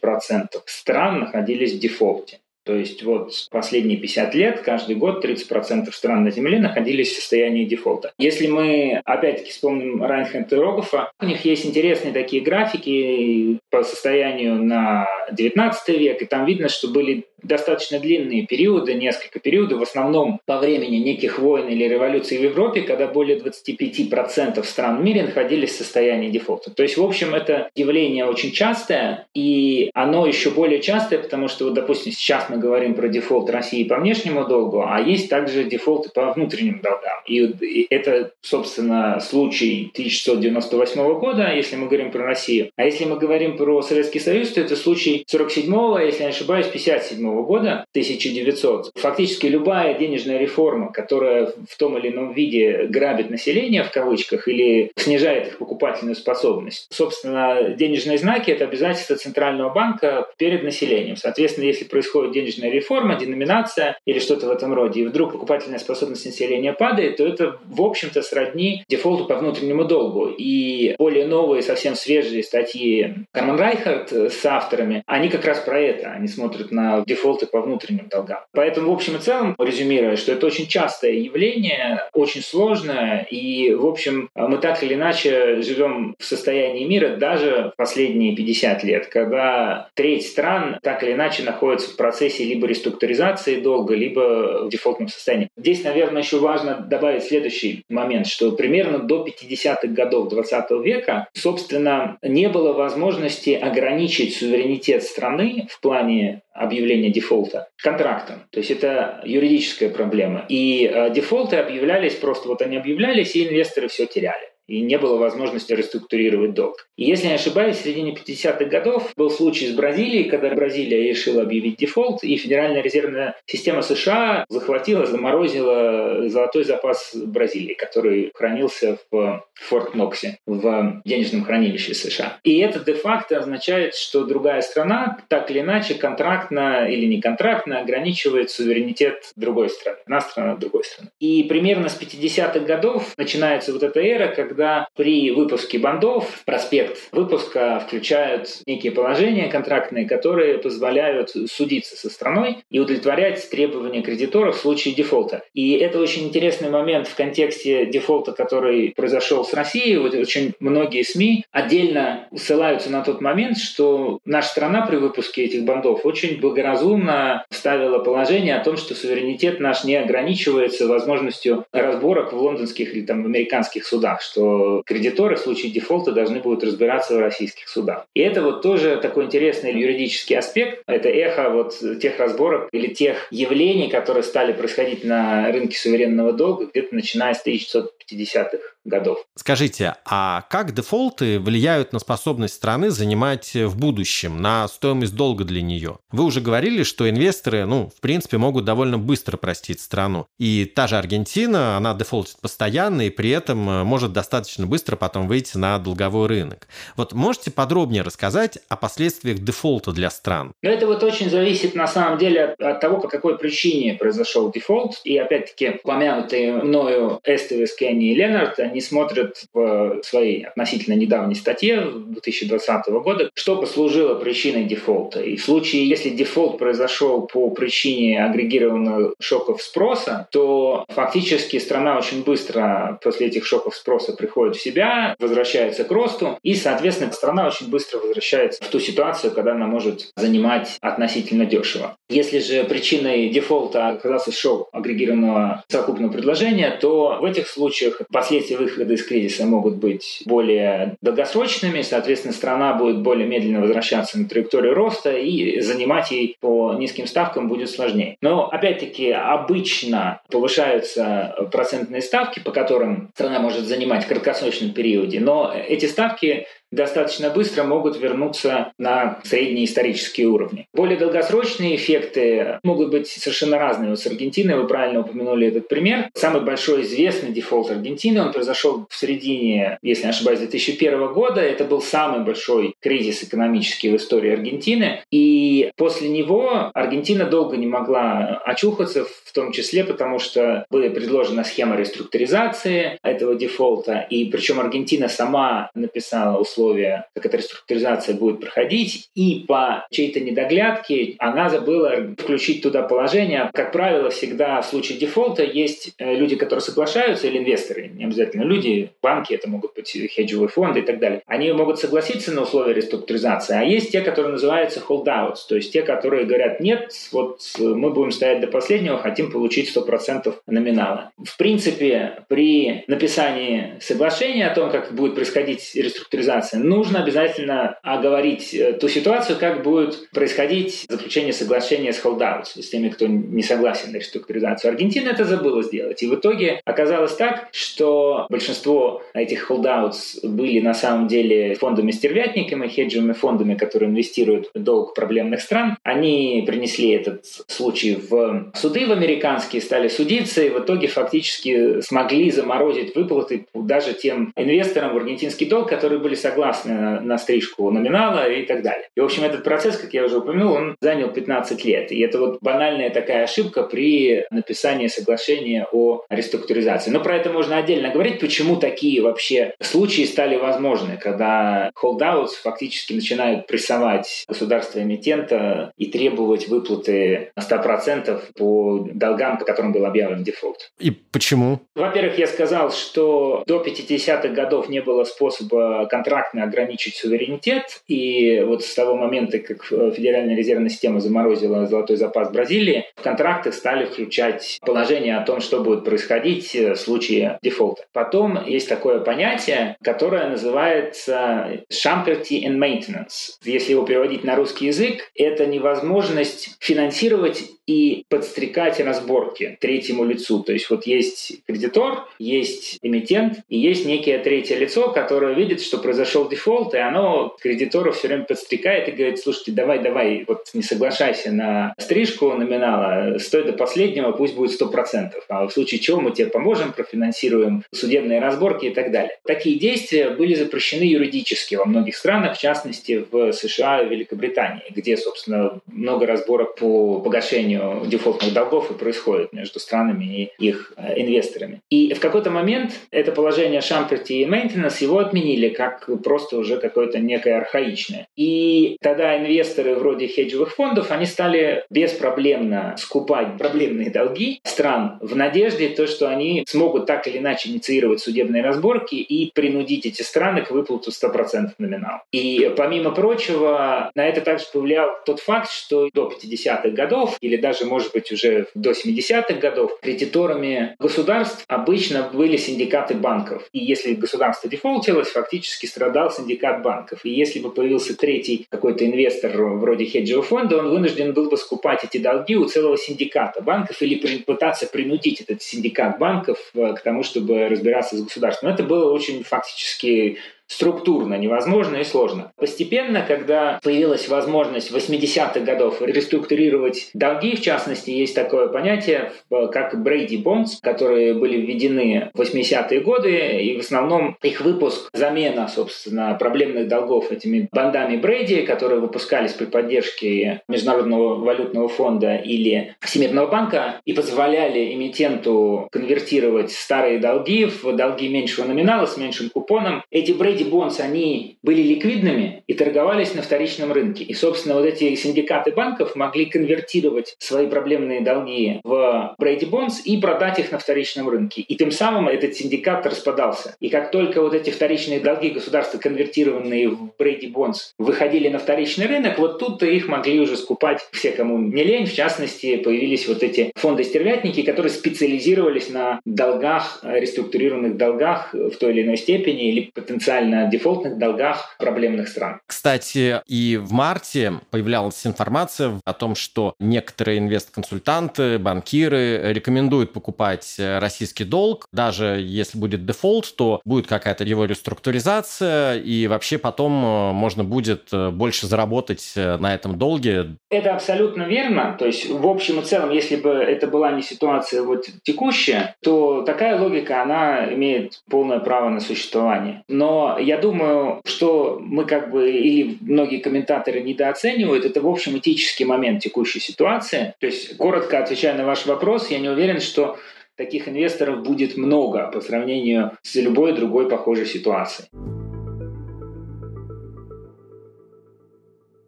стран 0.66 1.20
находились 1.20 1.74
в 1.74 1.78
дефолте. 1.78 2.38
То 2.70 2.76
есть 2.76 3.02
вот 3.02 3.32
последние 3.50 3.98
50 3.98 4.32
лет, 4.36 4.60
каждый 4.60 4.94
год 4.94 5.24
30% 5.24 5.90
стран 5.90 6.22
на 6.22 6.30
Земле 6.30 6.60
находились 6.60 7.10
в 7.10 7.16
состоянии 7.16 7.64
дефолта. 7.64 8.12
Если 8.16 8.46
мы 8.46 9.02
опять-таки 9.04 9.50
вспомним 9.50 10.04
Райнхарта 10.04 10.54
и 10.54 10.58
Рогофа, 10.60 11.10
у 11.20 11.24
них 11.26 11.44
есть 11.44 11.66
интересные 11.66 12.12
такие 12.12 12.40
графики 12.40 13.58
по 13.70 13.82
состоянию 13.82 14.54
на 14.62 15.08
19 15.32 15.88
век, 15.98 16.22
и 16.22 16.26
там 16.26 16.46
видно, 16.46 16.68
что 16.68 16.86
были 16.86 17.24
достаточно 17.42 17.98
длинные 17.98 18.46
периоды, 18.46 18.94
несколько 18.94 19.38
периодов, 19.40 19.80
в 19.80 19.82
основном 19.82 20.40
по 20.46 20.58
времени 20.58 20.96
неких 20.96 21.38
войн 21.38 21.68
или 21.68 21.84
революций 21.84 22.38
в 22.38 22.42
Европе, 22.42 22.82
когда 22.82 23.06
более 23.06 23.38
25% 23.38 24.62
стран 24.64 24.98
в 24.98 25.04
мире 25.04 25.22
находились 25.22 25.70
в 25.70 25.76
состоянии 25.76 26.30
дефолта. 26.30 26.70
То 26.70 26.82
есть, 26.82 26.96
в 26.96 27.04
общем, 27.04 27.34
это 27.34 27.68
явление 27.74 28.26
очень 28.26 28.52
частое, 28.52 29.26
и 29.34 29.90
оно 29.94 30.26
еще 30.26 30.50
более 30.50 30.80
частое, 30.80 31.18
потому 31.18 31.48
что, 31.48 31.64
вот, 31.66 31.74
допустим, 31.74 32.12
сейчас 32.12 32.48
мы 32.48 32.58
говорим 32.58 32.94
про 32.94 33.08
дефолт 33.08 33.50
России 33.50 33.84
по 33.84 33.96
внешнему 33.98 34.46
долгу, 34.46 34.84
а 34.86 35.00
есть 35.00 35.28
также 35.28 35.64
дефолты 35.64 36.10
по 36.14 36.32
внутренним 36.32 36.80
долгам. 36.80 37.18
И 37.26 37.86
это, 37.90 38.32
собственно, 38.40 39.20
случай 39.20 39.90
1698 39.92 41.18
года, 41.18 41.52
если 41.54 41.76
мы 41.76 41.86
говорим 41.86 42.10
про 42.10 42.24
Россию. 42.24 42.70
А 42.76 42.84
если 42.84 43.04
мы 43.04 43.16
говорим 43.16 43.56
про 43.56 43.82
Советский 43.82 44.20
Союз, 44.20 44.50
то 44.50 44.60
это 44.60 44.76
случай 44.76 45.24
47-го, 45.32 45.98
если 45.98 46.22
не 46.22 46.28
ошибаюсь, 46.28 46.66
57 46.66 47.39
года, 47.42 47.84
1900. 47.92 48.92
Фактически 48.96 49.46
любая 49.46 49.98
денежная 49.98 50.38
реформа, 50.38 50.92
которая 50.92 51.52
в 51.68 51.76
том 51.78 51.98
или 51.98 52.08
ином 52.08 52.32
виде 52.32 52.86
грабит 52.88 53.30
население, 53.30 53.82
в 53.82 53.90
кавычках, 53.90 54.48
или 54.48 54.90
снижает 54.96 55.48
их 55.48 55.58
покупательную 55.58 56.16
способность. 56.16 56.86
Собственно, 56.90 57.74
денежные 57.76 58.18
знаки– 58.18 58.50
это 58.52 58.64
обязательство 58.64 59.16
Центрального 59.16 59.70
банка 59.72 60.28
перед 60.38 60.62
населением. 60.62 61.16
Соответственно, 61.16 61.64
если 61.64 61.84
происходит 61.84 62.32
денежная 62.32 62.70
реформа, 62.70 63.16
деноминация 63.16 63.98
или 64.06 64.18
что-то 64.18 64.46
в 64.46 64.50
этом 64.50 64.72
роде, 64.74 65.00
и 65.00 65.06
вдруг 65.06 65.32
покупательная 65.32 65.78
способность 65.78 66.26
населения 66.26 66.72
падает, 66.72 67.16
то 67.16 67.26
это, 67.26 67.58
в 67.64 67.82
общем-то, 67.82 68.22
сродни 68.22 68.84
дефолту 68.88 69.24
по 69.24 69.36
внутреннему 69.36 69.84
долгу. 69.84 70.26
И 70.26 70.94
более 70.98 71.26
новые, 71.26 71.62
совсем 71.62 71.94
свежие 71.94 72.42
статьи 72.42 73.14
Кармен 73.32 73.56
Райхард 73.56 74.12
с 74.12 74.44
авторами, 74.44 75.02
они 75.06 75.28
как 75.28 75.44
раз 75.44 75.60
про 75.60 75.80
это. 75.80 76.10
Они 76.10 76.28
смотрят 76.28 76.70
на 76.70 77.02
дефолты 77.20 77.46
по 77.46 77.60
внутренним 77.60 78.08
долгам. 78.08 78.40
Поэтому, 78.52 78.90
в 78.90 78.94
общем 78.94 79.16
и 79.16 79.20
целом, 79.20 79.54
резюмируя, 79.58 80.16
что 80.16 80.32
это 80.32 80.46
очень 80.46 80.66
частое 80.66 81.12
явление, 81.12 82.02
очень 82.12 82.42
сложное, 82.42 83.26
и, 83.30 83.74
в 83.74 83.86
общем, 83.86 84.28
мы 84.34 84.58
так 84.58 84.82
или 84.82 84.94
иначе 84.94 85.62
живем 85.62 86.14
в 86.18 86.24
состоянии 86.24 86.84
мира 86.84 87.16
даже 87.16 87.72
последние 87.76 88.34
50 88.34 88.84
лет, 88.84 89.06
когда 89.06 89.88
треть 89.94 90.26
стран 90.26 90.78
так 90.82 91.02
или 91.02 91.12
иначе 91.12 91.42
находится 91.42 91.90
в 91.90 91.96
процессе 91.96 92.30
процессе 92.30 92.44
либо 92.44 92.66
реструктуризации 92.66 93.60
долга, 93.60 93.94
либо 93.94 94.64
в 94.64 94.68
дефолтном 94.68 95.08
состоянии. 95.08 95.48
Здесь, 95.56 95.84
наверное, 95.84 96.22
еще 96.22 96.38
важно 96.38 96.74
добавить 96.74 97.24
следующий 97.24 97.84
момент, 97.88 98.26
что 98.26 98.52
примерно 98.52 98.98
до 98.98 99.24
50-х 99.24 99.88
годов 99.88 100.28
20 100.28 100.70
века, 100.84 101.28
собственно, 101.32 102.18
не 102.22 102.48
было 102.48 102.72
возможности 102.72 103.50
ограничить 103.50 104.36
суверенитет 104.36 105.02
страны 105.02 105.66
в 105.70 105.80
плане 105.80 106.42
объявления 106.52 107.09
дефолта 107.10 107.68
контрактом. 107.82 108.46
То 108.50 108.60
есть 108.60 108.70
это 108.70 109.20
юридическая 109.24 109.90
проблема. 109.90 110.44
И 110.48 110.86
э, 110.86 111.10
дефолты 111.10 111.56
объявлялись 111.56 112.14
просто, 112.14 112.48
вот 112.48 112.62
они 112.62 112.76
объявлялись, 112.76 113.34
и 113.36 113.46
инвесторы 113.46 113.88
все 113.88 114.06
теряли 114.06 114.49
и 114.70 114.80
не 114.82 114.98
было 114.98 115.16
возможности 115.16 115.72
реструктурировать 115.72 116.54
долг. 116.54 116.86
И 116.96 117.04
если 117.04 117.26
не 117.26 117.34
ошибаюсь, 117.34 117.76
в 117.76 117.82
середине 117.82 118.12
50-х 118.12 118.64
годов 118.66 119.12
был 119.16 119.28
случай 119.30 119.66
с 119.66 119.74
Бразилией, 119.74 120.30
когда 120.30 120.54
Бразилия 120.54 121.08
решила 121.08 121.42
объявить 121.42 121.78
дефолт, 121.78 122.22
и 122.22 122.36
Федеральная 122.36 122.80
резервная 122.80 123.34
система 123.46 123.82
США 123.82 124.44
захватила, 124.48 125.06
заморозила 125.06 126.28
золотой 126.28 126.62
запас 126.64 127.14
Бразилии, 127.14 127.74
который 127.74 128.30
хранился 128.34 128.98
в 129.10 129.44
Форт 129.54 129.94
Ноксе, 129.94 130.38
в 130.46 131.02
денежном 131.04 131.44
хранилище 131.44 131.94
США. 131.94 132.38
И 132.44 132.58
это 132.58 132.78
де-факто 132.78 133.38
означает, 133.38 133.94
что 133.96 134.24
другая 134.24 134.60
страна 134.60 135.18
так 135.28 135.50
или 135.50 135.60
иначе 135.60 135.94
контрактно 135.94 136.88
или 136.88 137.06
не 137.06 137.20
контрактно 137.20 137.80
ограничивает 137.80 138.50
суверенитет 138.50 139.32
другой 139.34 139.68
страны. 139.68 139.98
Одна 140.04 140.20
страна 140.20 140.56
другой 140.56 140.84
страны. 140.84 141.10
И 141.18 141.42
примерно 141.44 141.88
с 141.88 142.00
50-х 142.00 142.60
годов 142.60 143.14
начинается 143.16 143.72
вот 143.72 143.82
эта 143.82 144.00
эра, 144.00 144.28
когда 144.28 144.59
когда 144.60 144.88
при 144.94 145.30
выпуске 145.30 145.78
бандов 145.78 146.28
в 146.28 146.44
проспект 146.44 147.08
выпуска 147.12 147.80
включают 147.80 148.60
некие 148.66 148.92
положения 148.92 149.48
контрактные, 149.48 150.06
которые 150.06 150.58
позволяют 150.58 151.30
судиться 151.50 151.96
со 151.96 152.10
страной 152.10 152.58
и 152.70 152.78
удовлетворять 152.78 153.48
требования 153.48 154.02
кредиторов 154.02 154.58
в 154.58 154.60
случае 154.60 154.92
дефолта. 154.94 155.44
И 155.54 155.72
это 155.78 155.98
очень 155.98 156.28
интересный 156.28 156.68
момент 156.68 157.08
в 157.08 157.14
контексте 157.14 157.86
дефолта, 157.86 158.32
который 158.32 158.92
произошел 158.94 159.46
с 159.46 159.54
Россией. 159.54 159.96
Вот 159.96 160.14
очень 160.14 160.52
многие 160.60 161.04
СМИ 161.04 161.46
отдельно 161.52 162.28
ссылаются 162.36 162.90
на 162.90 163.02
тот 163.02 163.22
момент, 163.22 163.56
что 163.56 164.18
наша 164.26 164.48
страна 164.50 164.86
при 164.86 164.96
выпуске 164.96 165.44
этих 165.44 165.64
бандов 165.64 166.04
очень 166.04 166.38
благоразумно 166.38 167.46
вставила 167.50 168.00
положение 168.00 168.56
о 168.56 168.62
том, 168.62 168.76
что 168.76 168.94
суверенитет 168.94 169.58
наш 169.58 169.84
не 169.84 169.96
ограничивается 169.96 170.86
возможностью 170.86 171.64
разборок 171.72 172.34
в 172.34 172.36
лондонских 172.36 172.94
или 172.94 173.06
там 173.06 173.24
американских 173.24 173.86
судах, 173.86 174.20
что 174.20 174.49
кредиторы 174.86 175.36
в 175.36 175.40
случае 175.40 175.72
дефолта 175.72 176.12
должны 176.12 176.40
будут 176.40 176.64
разбираться 176.64 177.14
в 177.14 177.20
российских 177.20 177.68
судах. 177.68 178.06
И 178.14 178.20
это 178.20 178.42
вот 178.42 178.62
тоже 178.62 178.98
такой 179.00 179.24
интересный 179.24 179.72
юридический 179.72 180.36
аспект. 180.36 180.82
Это 180.86 181.08
эхо 181.08 181.50
вот 181.50 181.78
тех 182.00 182.18
разборок 182.18 182.68
или 182.72 182.88
тех 182.88 183.26
явлений, 183.30 183.88
которые 183.88 184.22
стали 184.22 184.52
происходить 184.52 185.04
на 185.04 185.50
рынке 185.52 185.76
суверенного 185.76 186.32
долга 186.32 186.66
где-то 186.66 186.94
начиная 186.94 187.34
с 187.34 187.44
1950-х 187.46 188.58
годов. 188.84 189.18
Скажите, 189.36 189.94
а 190.04 190.42
как 190.50 190.74
дефолты 190.74 191.38
влияют 191.38 191.92
на 191.92 191.98
способность 191.98 192.54
страны 192.54 192.90
занимать 192.90 193.54
в 193.54 193.78
будущем, 193.78 194.40
на 194.40 194.66
стоимость 194.68 195.14
долга 195.14 195.44
для 195.44 195.62
нее? 195.62 195.98
Вы 196.10 196.24
уже 196.24 196.40
говорили, 196.40 196.82
что 196.82 197.08
инвесторы, 197.08 197.66
ну, 197.66 197.90
в 197.96 198.00
принципе, 198.00 198.38
могут 198.38 198.64
довольно 198.64 198.98
быстро 198.98 199.36
простить 199.36 199.80
страну. 199.80 200.26
И 200.38 200.64
та 200.64 200.86
же 200.86 200.96
Аргентина, 200.96 201.76
она 201.76 201.94
дефолтит 201.94 202.36
постоянно 202.40 203.02
и 203.02 203.10
при 203.10 203.30
этом 203.30 203.68
э, 203.68 203.84
может 203.84 204.12
достаточно 204.12 204.66
быстро 204.66 204.96
потом 204.96 205.28
выйти 205.28 205.56
на 205.56 205.78
долговой 205.78 206.28
рынок. 206.28 206.68
Вот 206.96 207.12
можете 207.12 207.50
подробнее 207.50 208.02
рассказать 208.02 208.58
о 208.68 208.76
последствиях 208.76 209.38
дефолта 209.38 209.92
для 209.92 210.10
стран? 210.10 210.52
Ну, 210.62 210.70
это 210.70 210.86
вот 210.86 211.02
очень 211.02 211.30
зависит 211.30 211.74
на 211.74 211.86
самом 211.86 212.18
деле 212.18 212.54
от 212.58 212.80
того, 212.80 213.00
по 213.00 213.08
какой 213.08 213.38
причине 213.38 213.94
произошел 213.94 214.50
дефолт. 214.50 215.00
И 215.04 215.16
опять-таки, 215.18 215.80
упомянутые 215.82 216.62
мною 216.62 217.20
Эстевес, 217.24 217.74
Кенни 217.74 218.12
и 218.12 218.14
Ленард, 218.14 218.58
они 218.70 218.80
смотрят 218.80 219.44
в 219.52 220.00
своей 220.02 220.44
относительно 220.44 220.94
недавней 220.94 221.34
статье 221.34 221.90
2020 221.92 222.88
года, 222.88 223.30
что 223.34 223.56
послужило 223.56 224.14
причиной 224.14 224.64
дефолта. 224.64 225.20
И 225.20 225.36
в 225.36 225.44
случае, 225.44 225.88
если 225.88 226.10
дефолт 226.10 226.58
произошел 226.58 227.26
по 227.26 227.50
причине 227.50 228.24
агрегированных 228.24 229.14
шоков 229.20 229.62
спроса, 229.62 230.28
то 230.30 230.84
фактически 230.88 231.58
страна 231.58 231.98
очень 231.98 232.22
быстро 232.22 232.98
после 233.02 233.26
этих 233.26 233.44
шоков 233.44 233.74
спроса 233.76 234.12
приходит 234.12 234.56
в 234.56 234.62
себя, 234.62 235.14
возвращается 235.18 235.84
к 235.84 235.90
росту, 235.90 236.38
и, 236.42 236.54
соответственно, 236.54 237.12
страна 237.12 237.46
очень 237.48 237.68
быстро 237.68 237.98
возвращается 237.98 238.62
в 238.64 238.68
ту 238.68 238.78
ситуацию, 238.80 239.32
когда 239.32 239.52
она 239.52 239.66
может 239.66 240.10
занимать 240.16 240.76
относительно 240.80 241.44
дешево. 241.44 241.96
Если 242.08 242.38
же 242.38 242.64
причиной 242.64 243.28
дефолта 243.28 243.88
оказался 243.88 244.32
шок 244.32 244.68
агрегированного 244.72 245.64
совокупного 245.68 246.12
предложения, 246.12 246.76
то 246.80 247.18
в 247.20 247.24
этих 247.24 247.48
случаях 247.48 248.00
последствия 248.12 248.56
выхода 248.60 248.94
из 248.94 249.04
кризиса 249.04 249.46
могут 249.46 249.76
быть 249.76 250.22
более 250.26 250.96
долгосрочными, 251.00 251.82
соответственно, 251.82 252.32
страна 252.32 252.74
будет 252.74 253.02
более 253.02 253.26
медленно 253.26 253.60
возвращаться 253.60 254.18
на 254.18 254.28
траекторию 254.28 254.74
роста 254.74 255.16
и 255.16 255.60
занимать 255.60 256.10
ей 256.10 256.36
по 256.40 256.74
низким 256.74 257.06
ставкам 257.06 257.48
будет 257.48 257.70
сложнее. 257.70 258.16
Но, 258.20 258.48
опять-таки, 258.48 259.10
обычно 259.10 260.20
повышаются 260.30 261.34
процентные 261.52 262.02
ставки, 262.02 262.40
по 262.40 262.52
которым 262.52 263.10
страна 263.14 263.40
может 263.40 263.64
занимать 263.64 264.04
в 264.04 264.08
краткосрочном 264.08 264.72
периоде, 264.72 265.20
но 265.20 265.52
эти 265.54 265.86
ставки 265.86 266.46
достаточно 266.70 267.30
быстро 267.30 267.64
могут 267.64 267.98
вернуться 267.98 268.72
на 268.78 269.20
средние 269.24 269.64
исторические 269.64 270.28
уровни. 270.28 270.66
Более 270.72 270.98
долгосрочные 270.98 271.76
эффекты 271.76 272.58
могут 272.62 272.90
быть 272.90 273.08
совершенно 273.08 273.58
разные. 273.58 273.90
Вот 273.90 274.00
с 274.00 274.06
Аргентиной 274.06 274.56
вы 274.56 274.66
правильно 274.66 275.00
упомянули 275.00 275.48
этот 275.48 275.68
пример. 275.68 276.08
Самый 276.14 276.42
большой 276.42 276.82
известный 276.82 277.32
дефолт 277.32 277.70
Аргентины, 277.70 278.22
он 278.22 278.32
произошел 278.32 278.86
в 278.88 278.96
середине, 278.96 279.78
если 279.82 280.04
не 280.04 280.10
ошибаюсь, 280.10 280.40
2001 280.40 281.12
года. 281.12 281.40
Это 281.40 281.64
был 281.64 281.82
самый 281.82 282.24
большой 282.24 282.74
кризис 282.80 283.22
экономический 283.22 283.90
в 283.90 283.96
истории 283.96 284.32
Аргентины. 284.32 285.02
И 285.10 285.70
после 285.76 286.08
него 286.08 286.70
Аргентина 286.74 287.24
долго 287.24 287.56
не 287.56 287.66
могла 287.66 288.40
очухаться, 288.44 289.04
в 289.04 289.32
том 289.32 289.52
числе 289.52 289.84
потому, 289.84 290.18
что 290.18 290.64
была 290.70 290.88
предложена 290.90 291.44
схема 291.44 291.76
реструктуризации 291.76 292.98
этого 293.02 293.34
дефолта. 293.34 294.06
И 294.10 294.24
причем 294.26 294.60
Аргентина 294.60 295.08
сама 295.08 295.70
написала 295.74 296.38
условия 296.38 296.59
условия, 296.60 297.06
как 297.14 297.26
эта 297.26 297.38
реструктуризация 297.38 298.14
будет 298.14 298.40
проходить, 298.40 299.08
и 299.14 299.44
по 299.46 299.86
чьей-то 299.90 300.20
недоглядке 300.20 301.16
она 301.18 301.48
забыла 301.48 302.14
включить 302.18 302.62
туда 302.62 302.82
положение. 302.82 303.50
Как 303.54 303.72
правило, 303.72 304.10
всегда 304.10 304.60
в 304.60 304.66
случае 304.66 304.98
дефолта 304.98 305.42
есть 305.42 305.92
э, 305.98 306.14
люди, 306.14 306.36
которые 306.36 306.60
соглашаются, 306.60 307.26
или 307.26 307.38
инвесторы, 307.38 307.88
не 307.88 308.04
обязательно 308.04 308.42
люди, 308.42 308.90
банки, 309.02 309.34
это 309.34 309.48
могут 309.48 309.74
быть 309.74 309.90
хеджевые 309.90 310.48
фонды 310.48 310.80
и 310.80 310.82
так 310.82 310.98
далее. 310.98 311.22
Они 311.26 311.50
могут 311.52 311.78
согласиться 311.78 312.32
на 312.32 312.42
условия 312.42 312.74
реструктуризации, 312.74 313.56
а 313.56 313.62
есть 313.62 313.92
те, 313.92 314.00
которые 314.02 314.32
называются 314.32 314.80
holdouts, 314.80 315.38
то 315.48 315.56
есть 315.56 315.72
те, 315.72 315.82
которые 315.82 316.26
говорят, 316.26 316.60
нет, 316.60 316.92
вот 317.12 317.40
мы 317.58 317.90
будем 317.90 318.10
стоять 318.10 318.40
до 318.40 318.46
последнего, 318.46 318.98
хотим 318.98 319.30
получить 319.30 319.74
100% 319.74 320.34
номинала. 320.46 321.10
В 321.24 321.36
принципе, 321.36 322.24
при 322.28 322.84
написании 322.86 323.74
соглашения 323.80 324.46
о 324.46 324.54
том, 324.54 324.70
как 324.70 324.92
будет 324.92 325.14
происходить 325.14 325.74
реструктуризация, 325.74 326.49
ситуации. 326.50 326.58
Нужно 326.58 327.02
обязательно 327.02 327.78
оговорить 327.82 328.54
э, 328.54 328.72
ту 328.74 328.88
ситуацию, 328.88 329.38
как 329.38 329.62
будет 329.62 330.10
происходить 330.10 330.86
заключение 330.88 331.32
соглашения 331.32 331.92
с 331.92 331.98
холдаутс, 331.98 332.54
с 332.54 332.68
теми, 332.68 332.88
кто 332.88 333.06
не 333.06 333.42
согласен 333.42 333.92
на 333.92 333.96
реструктуризацию. 333.96 334.70
Аргентина 334.70 335.10
это 335.10 335.24
забыла 335.24 335.62
сделать. 335.62 336.02
И 336.02 336.06
в 336.06 336.14
итоге 336.14 336.60
оказалось 336.64 337.14
так, 337.14 337.48
что 337.52 338.26
большинство 338.28 339.02
этих 339.14 339.42
холдаутс 339.42 340.22
были 340.22 340.60
на 340.60 340.74
самом 340.74 341.08
деле 341.08 341.54
фондами-стервятниками, 341.54 342.68
хеджевыми 342.68 343.12
фондами, 343.12 343.54
которые 343.54 343.90
инвестируют 343.90 344.50
в 344.54 344.58
долг 344.58 344.94
проблемных 344.94 345.40
стран. 345.40 345.76
Они 345.82 346.44
принесли 346.46 346.90
этот 346.90 347.24
случай 347.46 347.96
в 347.96 348.52
суды 348.54 348.86
в 348.86 348.92
американские, 348.92 349.62
стали 349.62 349.88
судиться, 349.88 350.42
и 350.42 350.50
в 350.50 350.58
итоге 350.58 350.88
фактически 350.88 351.80
смогли 351.80 352.30
заморозить 352.30 352.94
выплаты 352.94 353.46
даже 353.54 353.94
тем 353.94 354.32
инвесторам 354.36 354.94
в 354.94 354.96
аргентинский 354.96 355.46
долг, 355.46 355.68
которые 355.68 356.00
были 356.00 356.14
согласны 356.14 356.39
согласны 356.40 356.74
на, 356.74 357.00
на 357.00 357.18
стрижку 357.18 357.70
номинала 357.70 358.30
и 358.30 358.44
так 358.44 358.62
далее. 358.62 358.88
И, 358.94 359.00
в 359.00 359.04
общем, 359.04 359.24
этот 359.24 359.44
процесс, 359.44 359.76
как 359.76 359.92
я 359.92 360.04
уже 360.04 360.18
упомянул, 360.18 360.54
он 360.54 360.76
занял 360.80 361.10
15 361.10 361.64
лет. 361.64 361.92
И 361.92 362.00
это 362.00 362.18
вот 362.18 362.38
банальная 362.40 362.90
такая 362.90 363.24
ошибка 363.24 363.62
при 363.62 364.24
написании 364.30 364.88
соглашения 364.88 365.66
о 365.70 366.02
реструктуризации. 366.08 366.90
Но 366.90 367.00
про 367.00 367.16
это 367.16 367.30
можно 367.30 367.58
отдельно 367.58 367.90
говорить, 367.90 368.20
почему 368.20 368.56
такие 368.56 369.02
вообще 369.02 369.54
случаи 369.60 370.02
стали 370.02 370.36
возможны, 370.36 370.96
когда 370.96 371.70
холдаутс 371.74 372.34
фактически 372.36 372.94
начинают 372.94 373.46
прессовать 373.46 374.24
государство-эмитента 374.28 375.72
и 375.76 375.86
требовать 375.86 376.48
выплаты 376.48 377.32
на 377.36 377.42
100% 377.42 378.20
по 378.36 378.88
долгам, 378.92 379.38
по 379.38 379.44
которым 379.44 379.72
был 379.72 379.84
объявлен 379.84 380.22
дефолт. 380.22 380.70
И 380.78 380.90
почему? 380.90 381.60
Во-первых, 381.74 382.18
я 382.18 382.26
сказал, 382.26 382.72
что 382.72 383.42
до 383.46 383.62
50-х 383.62 384.28
годов 384.28 384.68
не 384.68 384.80
было 384.80 385.04
способа 385.04 385.86
контракта 385.86 386.29
компактно 386.30 386.44
ограничить 386.44 386.96
суверенитет. 386.96 387.82
И 387.88 388.42
вот 388.46 388.64
с 388.64 388.74
того 388.74 388.96
момента, 388.96 389.38
как 389.38 389.64
Федеральная 389.64 390.36
резервная 390.36 390.68
система 390.70 391.00
заморозила 391.00 391.66
золотой 391.66 391.96
запас 391.96 392.30
Бразилии, 392.30 392.84
контракты 393.02 393.52
стали 393.52 393.86
включать 393.86 394.58
положение 394.64 395.16
о 395.16 395.24
том, 395.24 395.40
что 395.40 395.62
будет 395.62 395.84
происходить 395.84 396.54
в 396.54 396.76
случае 396.76 397.38
дефолта. 397.42 397.84
Потом 397.92 398.46
есть 398.46 398.68
такое 398.68 399.00
понятие, 399.00 399.76
которое 399.82 400.28
называется 400.28 401.62
«Champerty 401.72 402.44
and 402.44 402.58
Maintenance». 402.58 403.36
Если 403.44 403.72
его 403.72 403.84
переводить 403.84 404.24
на 404.24 404.36
русский 404.36 404.66
язык, 404.66 405.10
это 405.14 405.46
невозможность 405.46 406.56
финансировать 406.60 407.42
и 407.70 408.04
подстрекать 408.08 408.80
разборки 408.80 409.56
третьему 409.60 410.04
лицу. 410.04 410.42
То 410.42 410.52
есть 410.52 410.68
вот 410.70 410.86
есть 410.86 411.40
кредитор, 411.46 412.08
есть 412.18 412.78
эмитент 412.82 413.40
и 413.48 413.56
есть 413.56 413.86
некое 413.86 414.18
третье 414.18 414.56
лицо, 414.56 414.90
которое 414.90 415.34
видит, 415.34 415.62
что 415.62 415.78
произошел 415.78 416.28
дефолт, 416.28 416.74
и 416.74 416.78
оно 416.78 417.36
кредитору 417.40 417.92
все 417.92 418.08
время 418.08 418.24
подстрекает 418.24 418.88
и 418.88 418.92
говорит, 418.92 419.20
слушайте, 419.20 419.52
давай, 419.52 419.78
давай, 419.78 420.24
вот 420.26 420.48
не 420.52 420.62
соглашайся 420.62 421.30
на 421.30 421.72
стрижку 421.78 422.32
номинала, 422.32 423.18
стой 423.18 423.44
до 423.44 423.52
последнего, 423.52 424.10
пусть 424.10 424.34
будет 424.34 424.60
100%. 424.60 425.12
А 425.28 425.46
в 425.46 425.52
случае 425.52 425.78
чего 425.78 426.00
мы 426.00 426.10
тебе 426.10 426.26
поможем, 426.26 426.72
профинансируем 426.72 427.62
судебные 427.72 428.18
разборки 428.18 428.66
и 428.66 428.70
так 428.70 428.90
далее. 428.90 429.16
Такие 429.24 429.60
действия 429.60 430.10
были 430.10 430.34
запрещены 430.34 430.82
юридически 430.82 431.54
во 431.54 431.66
многих 431.66 431.94
странах, 431.94 432.36
в 432.36 432.40
частности 432.40 433.04
в 433.12 433.32
США 433.32 433.82
и 433.82 433.88
Великобритании, 433.88 434.64
где, 434.70 434.96
собственно, 434.96 435.60
много 435.68 436.06
разборок 436.06 436.56
по 436.56 436.98
погашению 437.00 437.59
дефолтных 437.86 438.32
долгов 438.32 438.70
и 438.70 438.74
происходит 438.74 439.32
между 439.32 439.60
странами 439.60 440.32
и 440.38 440.46
их 440.46 440.72
э, 440.76 441.00
инвесторами. 441.00 441.60
И 441.70 441.94
в 441.94 442.00
какой-то 442.00 442.30
момент 442.30 442.72
это 442.90 443.12
положение 443.12 443.60
Шамперти 443.60 444.14
и 444.14 444.24
Maintenance 444.26 444.82
его 444.82 444.98
отменили 444.98 445.48
как 445.48 445.88
просто 446.02 446.38
уже 446.38 446.58
какое-то 446.58 446.98
некое 446.98 447.38
архаичное. 447.38 448.06
И 448.16 448.76
тогда 448.80 449.18
инвесторы 449.18 449.74
вроде 449.74 450.06
хеджевых 450.06 450.54
фондов, 450.54 450.90
они 450.90 451.06
стали 451.06 451.64
беспроблемно 451.70 452.74
скупать 452.78 453.36
проблемные 453.38 453.90
долги 453.90 454.40
стран 454.44 454.98
в 455.00 455.16
надежде, 455.16 455.68
то, 455.68 455.86
что 455.86 456.08
они 456.08 456.44
смогут 456.48 456.86
так 456.86 457.06
или 457.06 457.18
иначе 457.18 457.50
инициировать 457.50 458.00
судебные 458.00 458.42
разборки 458.42 458.96
и 458.96 459.30
принудить 459.32 459.86
эти 459.86 460.02
страны 460.02 460.42
к 460.42 460.50
выплату 460.50 460.90
100% 460.90 461.52
номинала. 461.58 462.02
И 462.12 462.52
помимо 462.56 462.90
прочего, 462.90 463.90
на 463.94 464.06
это 464.06 464.20
также 464.20 464.46
повлиял 464.52 464.90
тот 465.04 465.20
факт, 465.20 465.50
что 465.50 465.88
до 465.92 466.10
50-х 466.10 466.70
годов 466.70 467.16
или 467.20 467.36
даже 467.40 467.64
может 467.64 467.92
быть, 467.92 468.12
уже 468.12 468.46
до 468.54 468.70
70-х 468.70 469.34
годов, 469.34 469.78
кредиторами 469.80 470.74
государств 470.78 471.44
обычно 471.48 472.10
были 472.12 472.36
синдикаты 472.36 472.94
банков. 472.94 473.48
И 473.52 473.58
если 473.58 473.94
государство 473.94 474.48
дефолтилось, 474.48 475.08
фактически 475.08 475.66
страдал 475.66 476.10
синдикат 476.10 476.62
банков. 476.62 477.00
И 477.04 477.10
если 477.10 477.40
бы 477.40 477.50
появился 477.50 477.96
третий 477.96 478.46
какой-то 478.50 478.86
инвестор 478.86 479.36
вроде 479.36 479.84
хеджевого 479.84 480.24
фонда, 480.24 480.58
он 480.58 480.70
вынужден 480.70 481.12
был 481.12 481.30
бы 481.30 481.36
скупать 481.36 481.84
эти 481.84 481.98
долги 481.98 482.36
у 482.36 482.44
целого 482.46 482.76
синдиката 482.76 483.42
банков 483.42 483.80
или 483.82 484.18
пытаться 484.18 484.66
принудить 484.66 485.20
этот 485.20 485.42
синдикат 485.42 485.98
банков 485.98 486.38
э, 486.54 486.74
к 486.74 486.82
тому, 486.82 487.02
чтобы 487.02 487.48
разбираться 487.48 487.96
с 487.96 488.02
государством. 488.02 488.50
Это 488.50 488.62
было 488.62 488.92
очень 488.92 489.24
фактически 489.24 490.18
структурно 490.50 491.14
невозможно 491.14 491.76
и 491.76 491.84
сложно. 491.84 492.32
Постепенно, 492.36 493.02
когда 493.06 493.60
появилась 493.62 494.08
возможность 494.08 494.72
80-х 494.72 495.40
годов 495.40 495.80
реструктурировать 495.80 496.90
долги, 496.92 497.36
в 497.36 497.40
частности, 497.40 497.90
есть 497.90 498.16
такое 498.16 498.48
понятие, 498.48 499.12
как 499.30 499.74
Brady 499.74 500.20
Bonds, 500.22 500.56
которые 500.60 501.14
были 501.14 501.40
введены 501.40 502.10
в 502.14 502.20
80-е 502.20 502.80
годы, 502.80 503.42
и 503.42 503.56
в 503.56 503.60
основном 503.60 504.16
их 504.22 504.40
выпуск, 504.40 504.90
замена, 504.92 505.46
собственно, 505.46 506.14
проблемных 506.14 506.66
долгов 506.66 507.12
этими 507.12 507.48
бандами 507.52 507.96
Брейди, 507.96 508.42
которые 508.42 508.80
выпускались 508.80 509.32
при 509.32 509.44
поддержке 509.46 510.42
Международного 510.48 511.14
валютного 511.14 511.68
фонда 511.68 512.16
или 512.16 512.74
Всемирного 512.80 513.28
банка 513.28 513.80
и 513.84 513.92
позволяли 513.92 514.74
эмитенту 514.74 515.68
конвертировать 515.70 516.50
старые 516.50 516.98
долги 516.98 517.44
в 517.44 517.72
долги 517.76 518.08
меньшего 518.08 518.46
номинала 518.46 518.86
с 518.86 518.96
меньшим 518.96 519.30
купоном. 519.30 519.84
Эти 519.90 520.10
Брейди 520.10 520.39
эти 520.40 520.48
бонсы, 520.48 520.80
они 520.80 521.38
были 521.42 521.62
ликвидными 521.62 522.42
и 522.46 522.54
торговались 522.54 523.14
на 523.14 523.22
вторичном 523.22 523.72
рынке. 523.72 524.04
И, 524.04 524.14
собственно, 524.14 524.54
вот 524.54 524.64
эти 524.64 524.94
синдикаты 524.94 525.52
банков 525.52 525.94
могли 525.94 526.26
конвертировать 526.26 527.14
свои 527.18 527.46
проблемные 527.46 528.00
долги 528.00 528.60
в 528.64 529.14
Брейди 529.18 529.46
Бонс 529.46 529.84
и 529.84 529.98
продать 529.98 530.38
их 530.38 530.52
на 530.52 530.58
вторичном 530.58 531.08
рынке. 531.08 531.42
И 531.42 531.56
тем 531.56 531.70
самым 531.70 532.08
этот 532.08 532.34
синдикат 532.34 532.86
распадался. 532.86 533.56
И 533.60 533.68
как 533.68 533.90
только 533.90 534.22
вот 534.22 534.34
эти 534.34 534.50
вторичные 534.50 535.00
долги 535.00 535.30
государства, 535.30 535.78
конвертированные 535.78 536.68
в 536.68 536.92
Брейди 536.98 537.28
Бонс, 537.28 537.74
выходили 537.78 538.28
на 538.28 538.38
вторичный 538.38 538.86
рынок, 538.86 539.18
вот 539.18 539.38
тут-то 539.38 539.66
их 539.66 539.88
могли 539.88 540.20
уже 540.20 540.36
скупать 540.36 540.80
все, 540.92 541.12
кому 541.12 541.38
не 541.38 541.62
лень. 541.64 541.86
В 541.86 541.94
частности, 541.94 542.56
появились 542.56 543.06
вот 543.08 543.22
эти 543.22 543.52
фонды-стервятники, 543.56 544.42
которые 544.42 544.70
специализировались 544.70 545.70
на 545.70 546.00
долгах, 546.04 546.80
реструктурированных 546.82 547.76
долгах 547.76 548.32
в 548.32 548.52
той 548.56 548.72
или 548.72 548.82
иной 548.82 548.96
степени 548.96 549.48
или 549.48 549.70
потенциально 549.74 550.29
на 550.30 550.46
дефолтных 550.46 550.98
долгах 550.98 551.56
проблемных 551.58 552.08
стран. 552.08 552.40
Кстати, 552.46 553.20
и 553.26 553.58
в 553.60 553.72
марте 553.72 554.34
появлялась 554.50 555.06
информация 555.06 555.80
о 555.84 555.92
том, 555.92 556.14
что 556.14 556.54
некоторые 556.58 557.18
инвест-консультанты, 557.18 558.38
банкиры 558.38 559.32
рекомендуют 559.32 559.92
покупать 559.92 560.56
российский 560.58 561.24
долг. 561.24 561.66
Даже 561.72 562.20
если 562.20 562.58
будет 562.58 562.86
дефолт, 562.86 563.34
то 563.36 563.60
будет 563.64 563.86
какая-то 563.86 564.24
его 564.24 564.44
реструктуризация, 564.44 565.76
и 565.76 566.06
вообще 566.06 566.38
потом 566.38 566.72
э, 566.84 567.12
можно 567.12 567.44
будет 567.44 567.88
э, 567.92 568.10
больше 568.10 568.46
заработать 568.46 569.12
э, 569.16 569.36
на 569.38 569.54
этом 569.54 569.78
долге. 569.78 570.36
Это 570.50 570.74
абсолютно 570.74 571.24
верно. 571.24 571.76
То 571.78 571.86
есть, 571.86 572.08
в 572.08 572.26
общем 572.26 572.60
и 572.60 572.62
целом, 572.62 572.90
если 572.90 573.16
бы 573.16 573.30
это 573.30 573.66
была 573.66 573.92
не 573.92 574.02
ситуация 574.02 574.62
вот 574.62 574.86
текущая, 575.02 575.74
то 575.82 576.22
такая 576.22 576.58
логика, 576.60 577.02
она 577.02 577.52
имеет 577.52 578.02
полное 578.10 578.40
право 578.40 578.68
на 578.68 578.80
существование. 578.80 579.62
Но 579.68 580.18
я 580.20 580.38
думаю, 580.38 581.00
что 581.04 581.58
мы 581.60 581.84
как 581.84 582.10
бы, 582.10 582.30
или 582.30 582.78
многие 582.80 583.18
комментаторы 583.18 583.80
недооценивают, 583.80 584.64
это, 584.64 584.80
в 584.80 584.88
общем, 584.88 585.18
этический 585.18 585.64
момент 585.64 586.02
текущей 586.02 586.40
ситуации. 586.40 587.14
То 587.18 587.26
есть, 587.26 587.56
коротко 587.56 587.98
отвечая 587.98 588.36
на 588.36 588.44
ваш 588.44 588.66
вопрос, 588.66 589.10
я 589.10 589.18
не 589.18 589.28
уверен, 589.28 589.60
что 589.60 589.98
таких 590.36 590.68
инвесторов 590.68 591.22
будет 591.22 591.56
много 591.56 592.10
по 592.12 592.20
сравнению 592.20 592.92
с 593.02 593.14
любой 593.16 593.52
другой 593.54 593.88
похожей 593.88 594.26
ситуацией. 594.26 594.88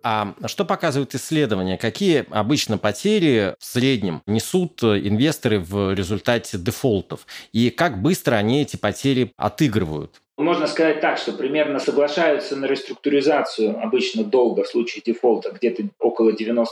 А 0.04 0.34
что 0.46 0.64
показывают 0.64 1.14
исследования? 1.14 1.78
Какие 1.78 2.24
обычно 2.30 2.76
потери 2.76 3.54
в 3.58 3.64
среднем 3.64 4.22
несут 4.26 4.82
инвесторы 4.82 5.60
в 5.60 5.94
результате 5.94 6.58
дефолтов? 6.58 7.26
И 7.52 7.70
как 7.70 8.02
быстро 8.02 8.34
они 8.34 8.62
эти 8.62 8.76
потери 8.76 9.32
отыгрывают? 9.36 10.20
Можно 10.42 10.66
сказать 10.66 11.00
так, 11.00 11.18
что 11.18 11.32
примерно 11.32 11.78
соглашаются 11.78 12.56
на 12.56 12.66
реструктуризацию 12.66 13.78
обычно 13.80 14.24
долго 14.24 14.64
в 14.64 14.66
случае 14.66 15.00
дефолта 15.06 15.52
где-то 15.52 15.84
около 16.00 16.32
90% 16.32 16.66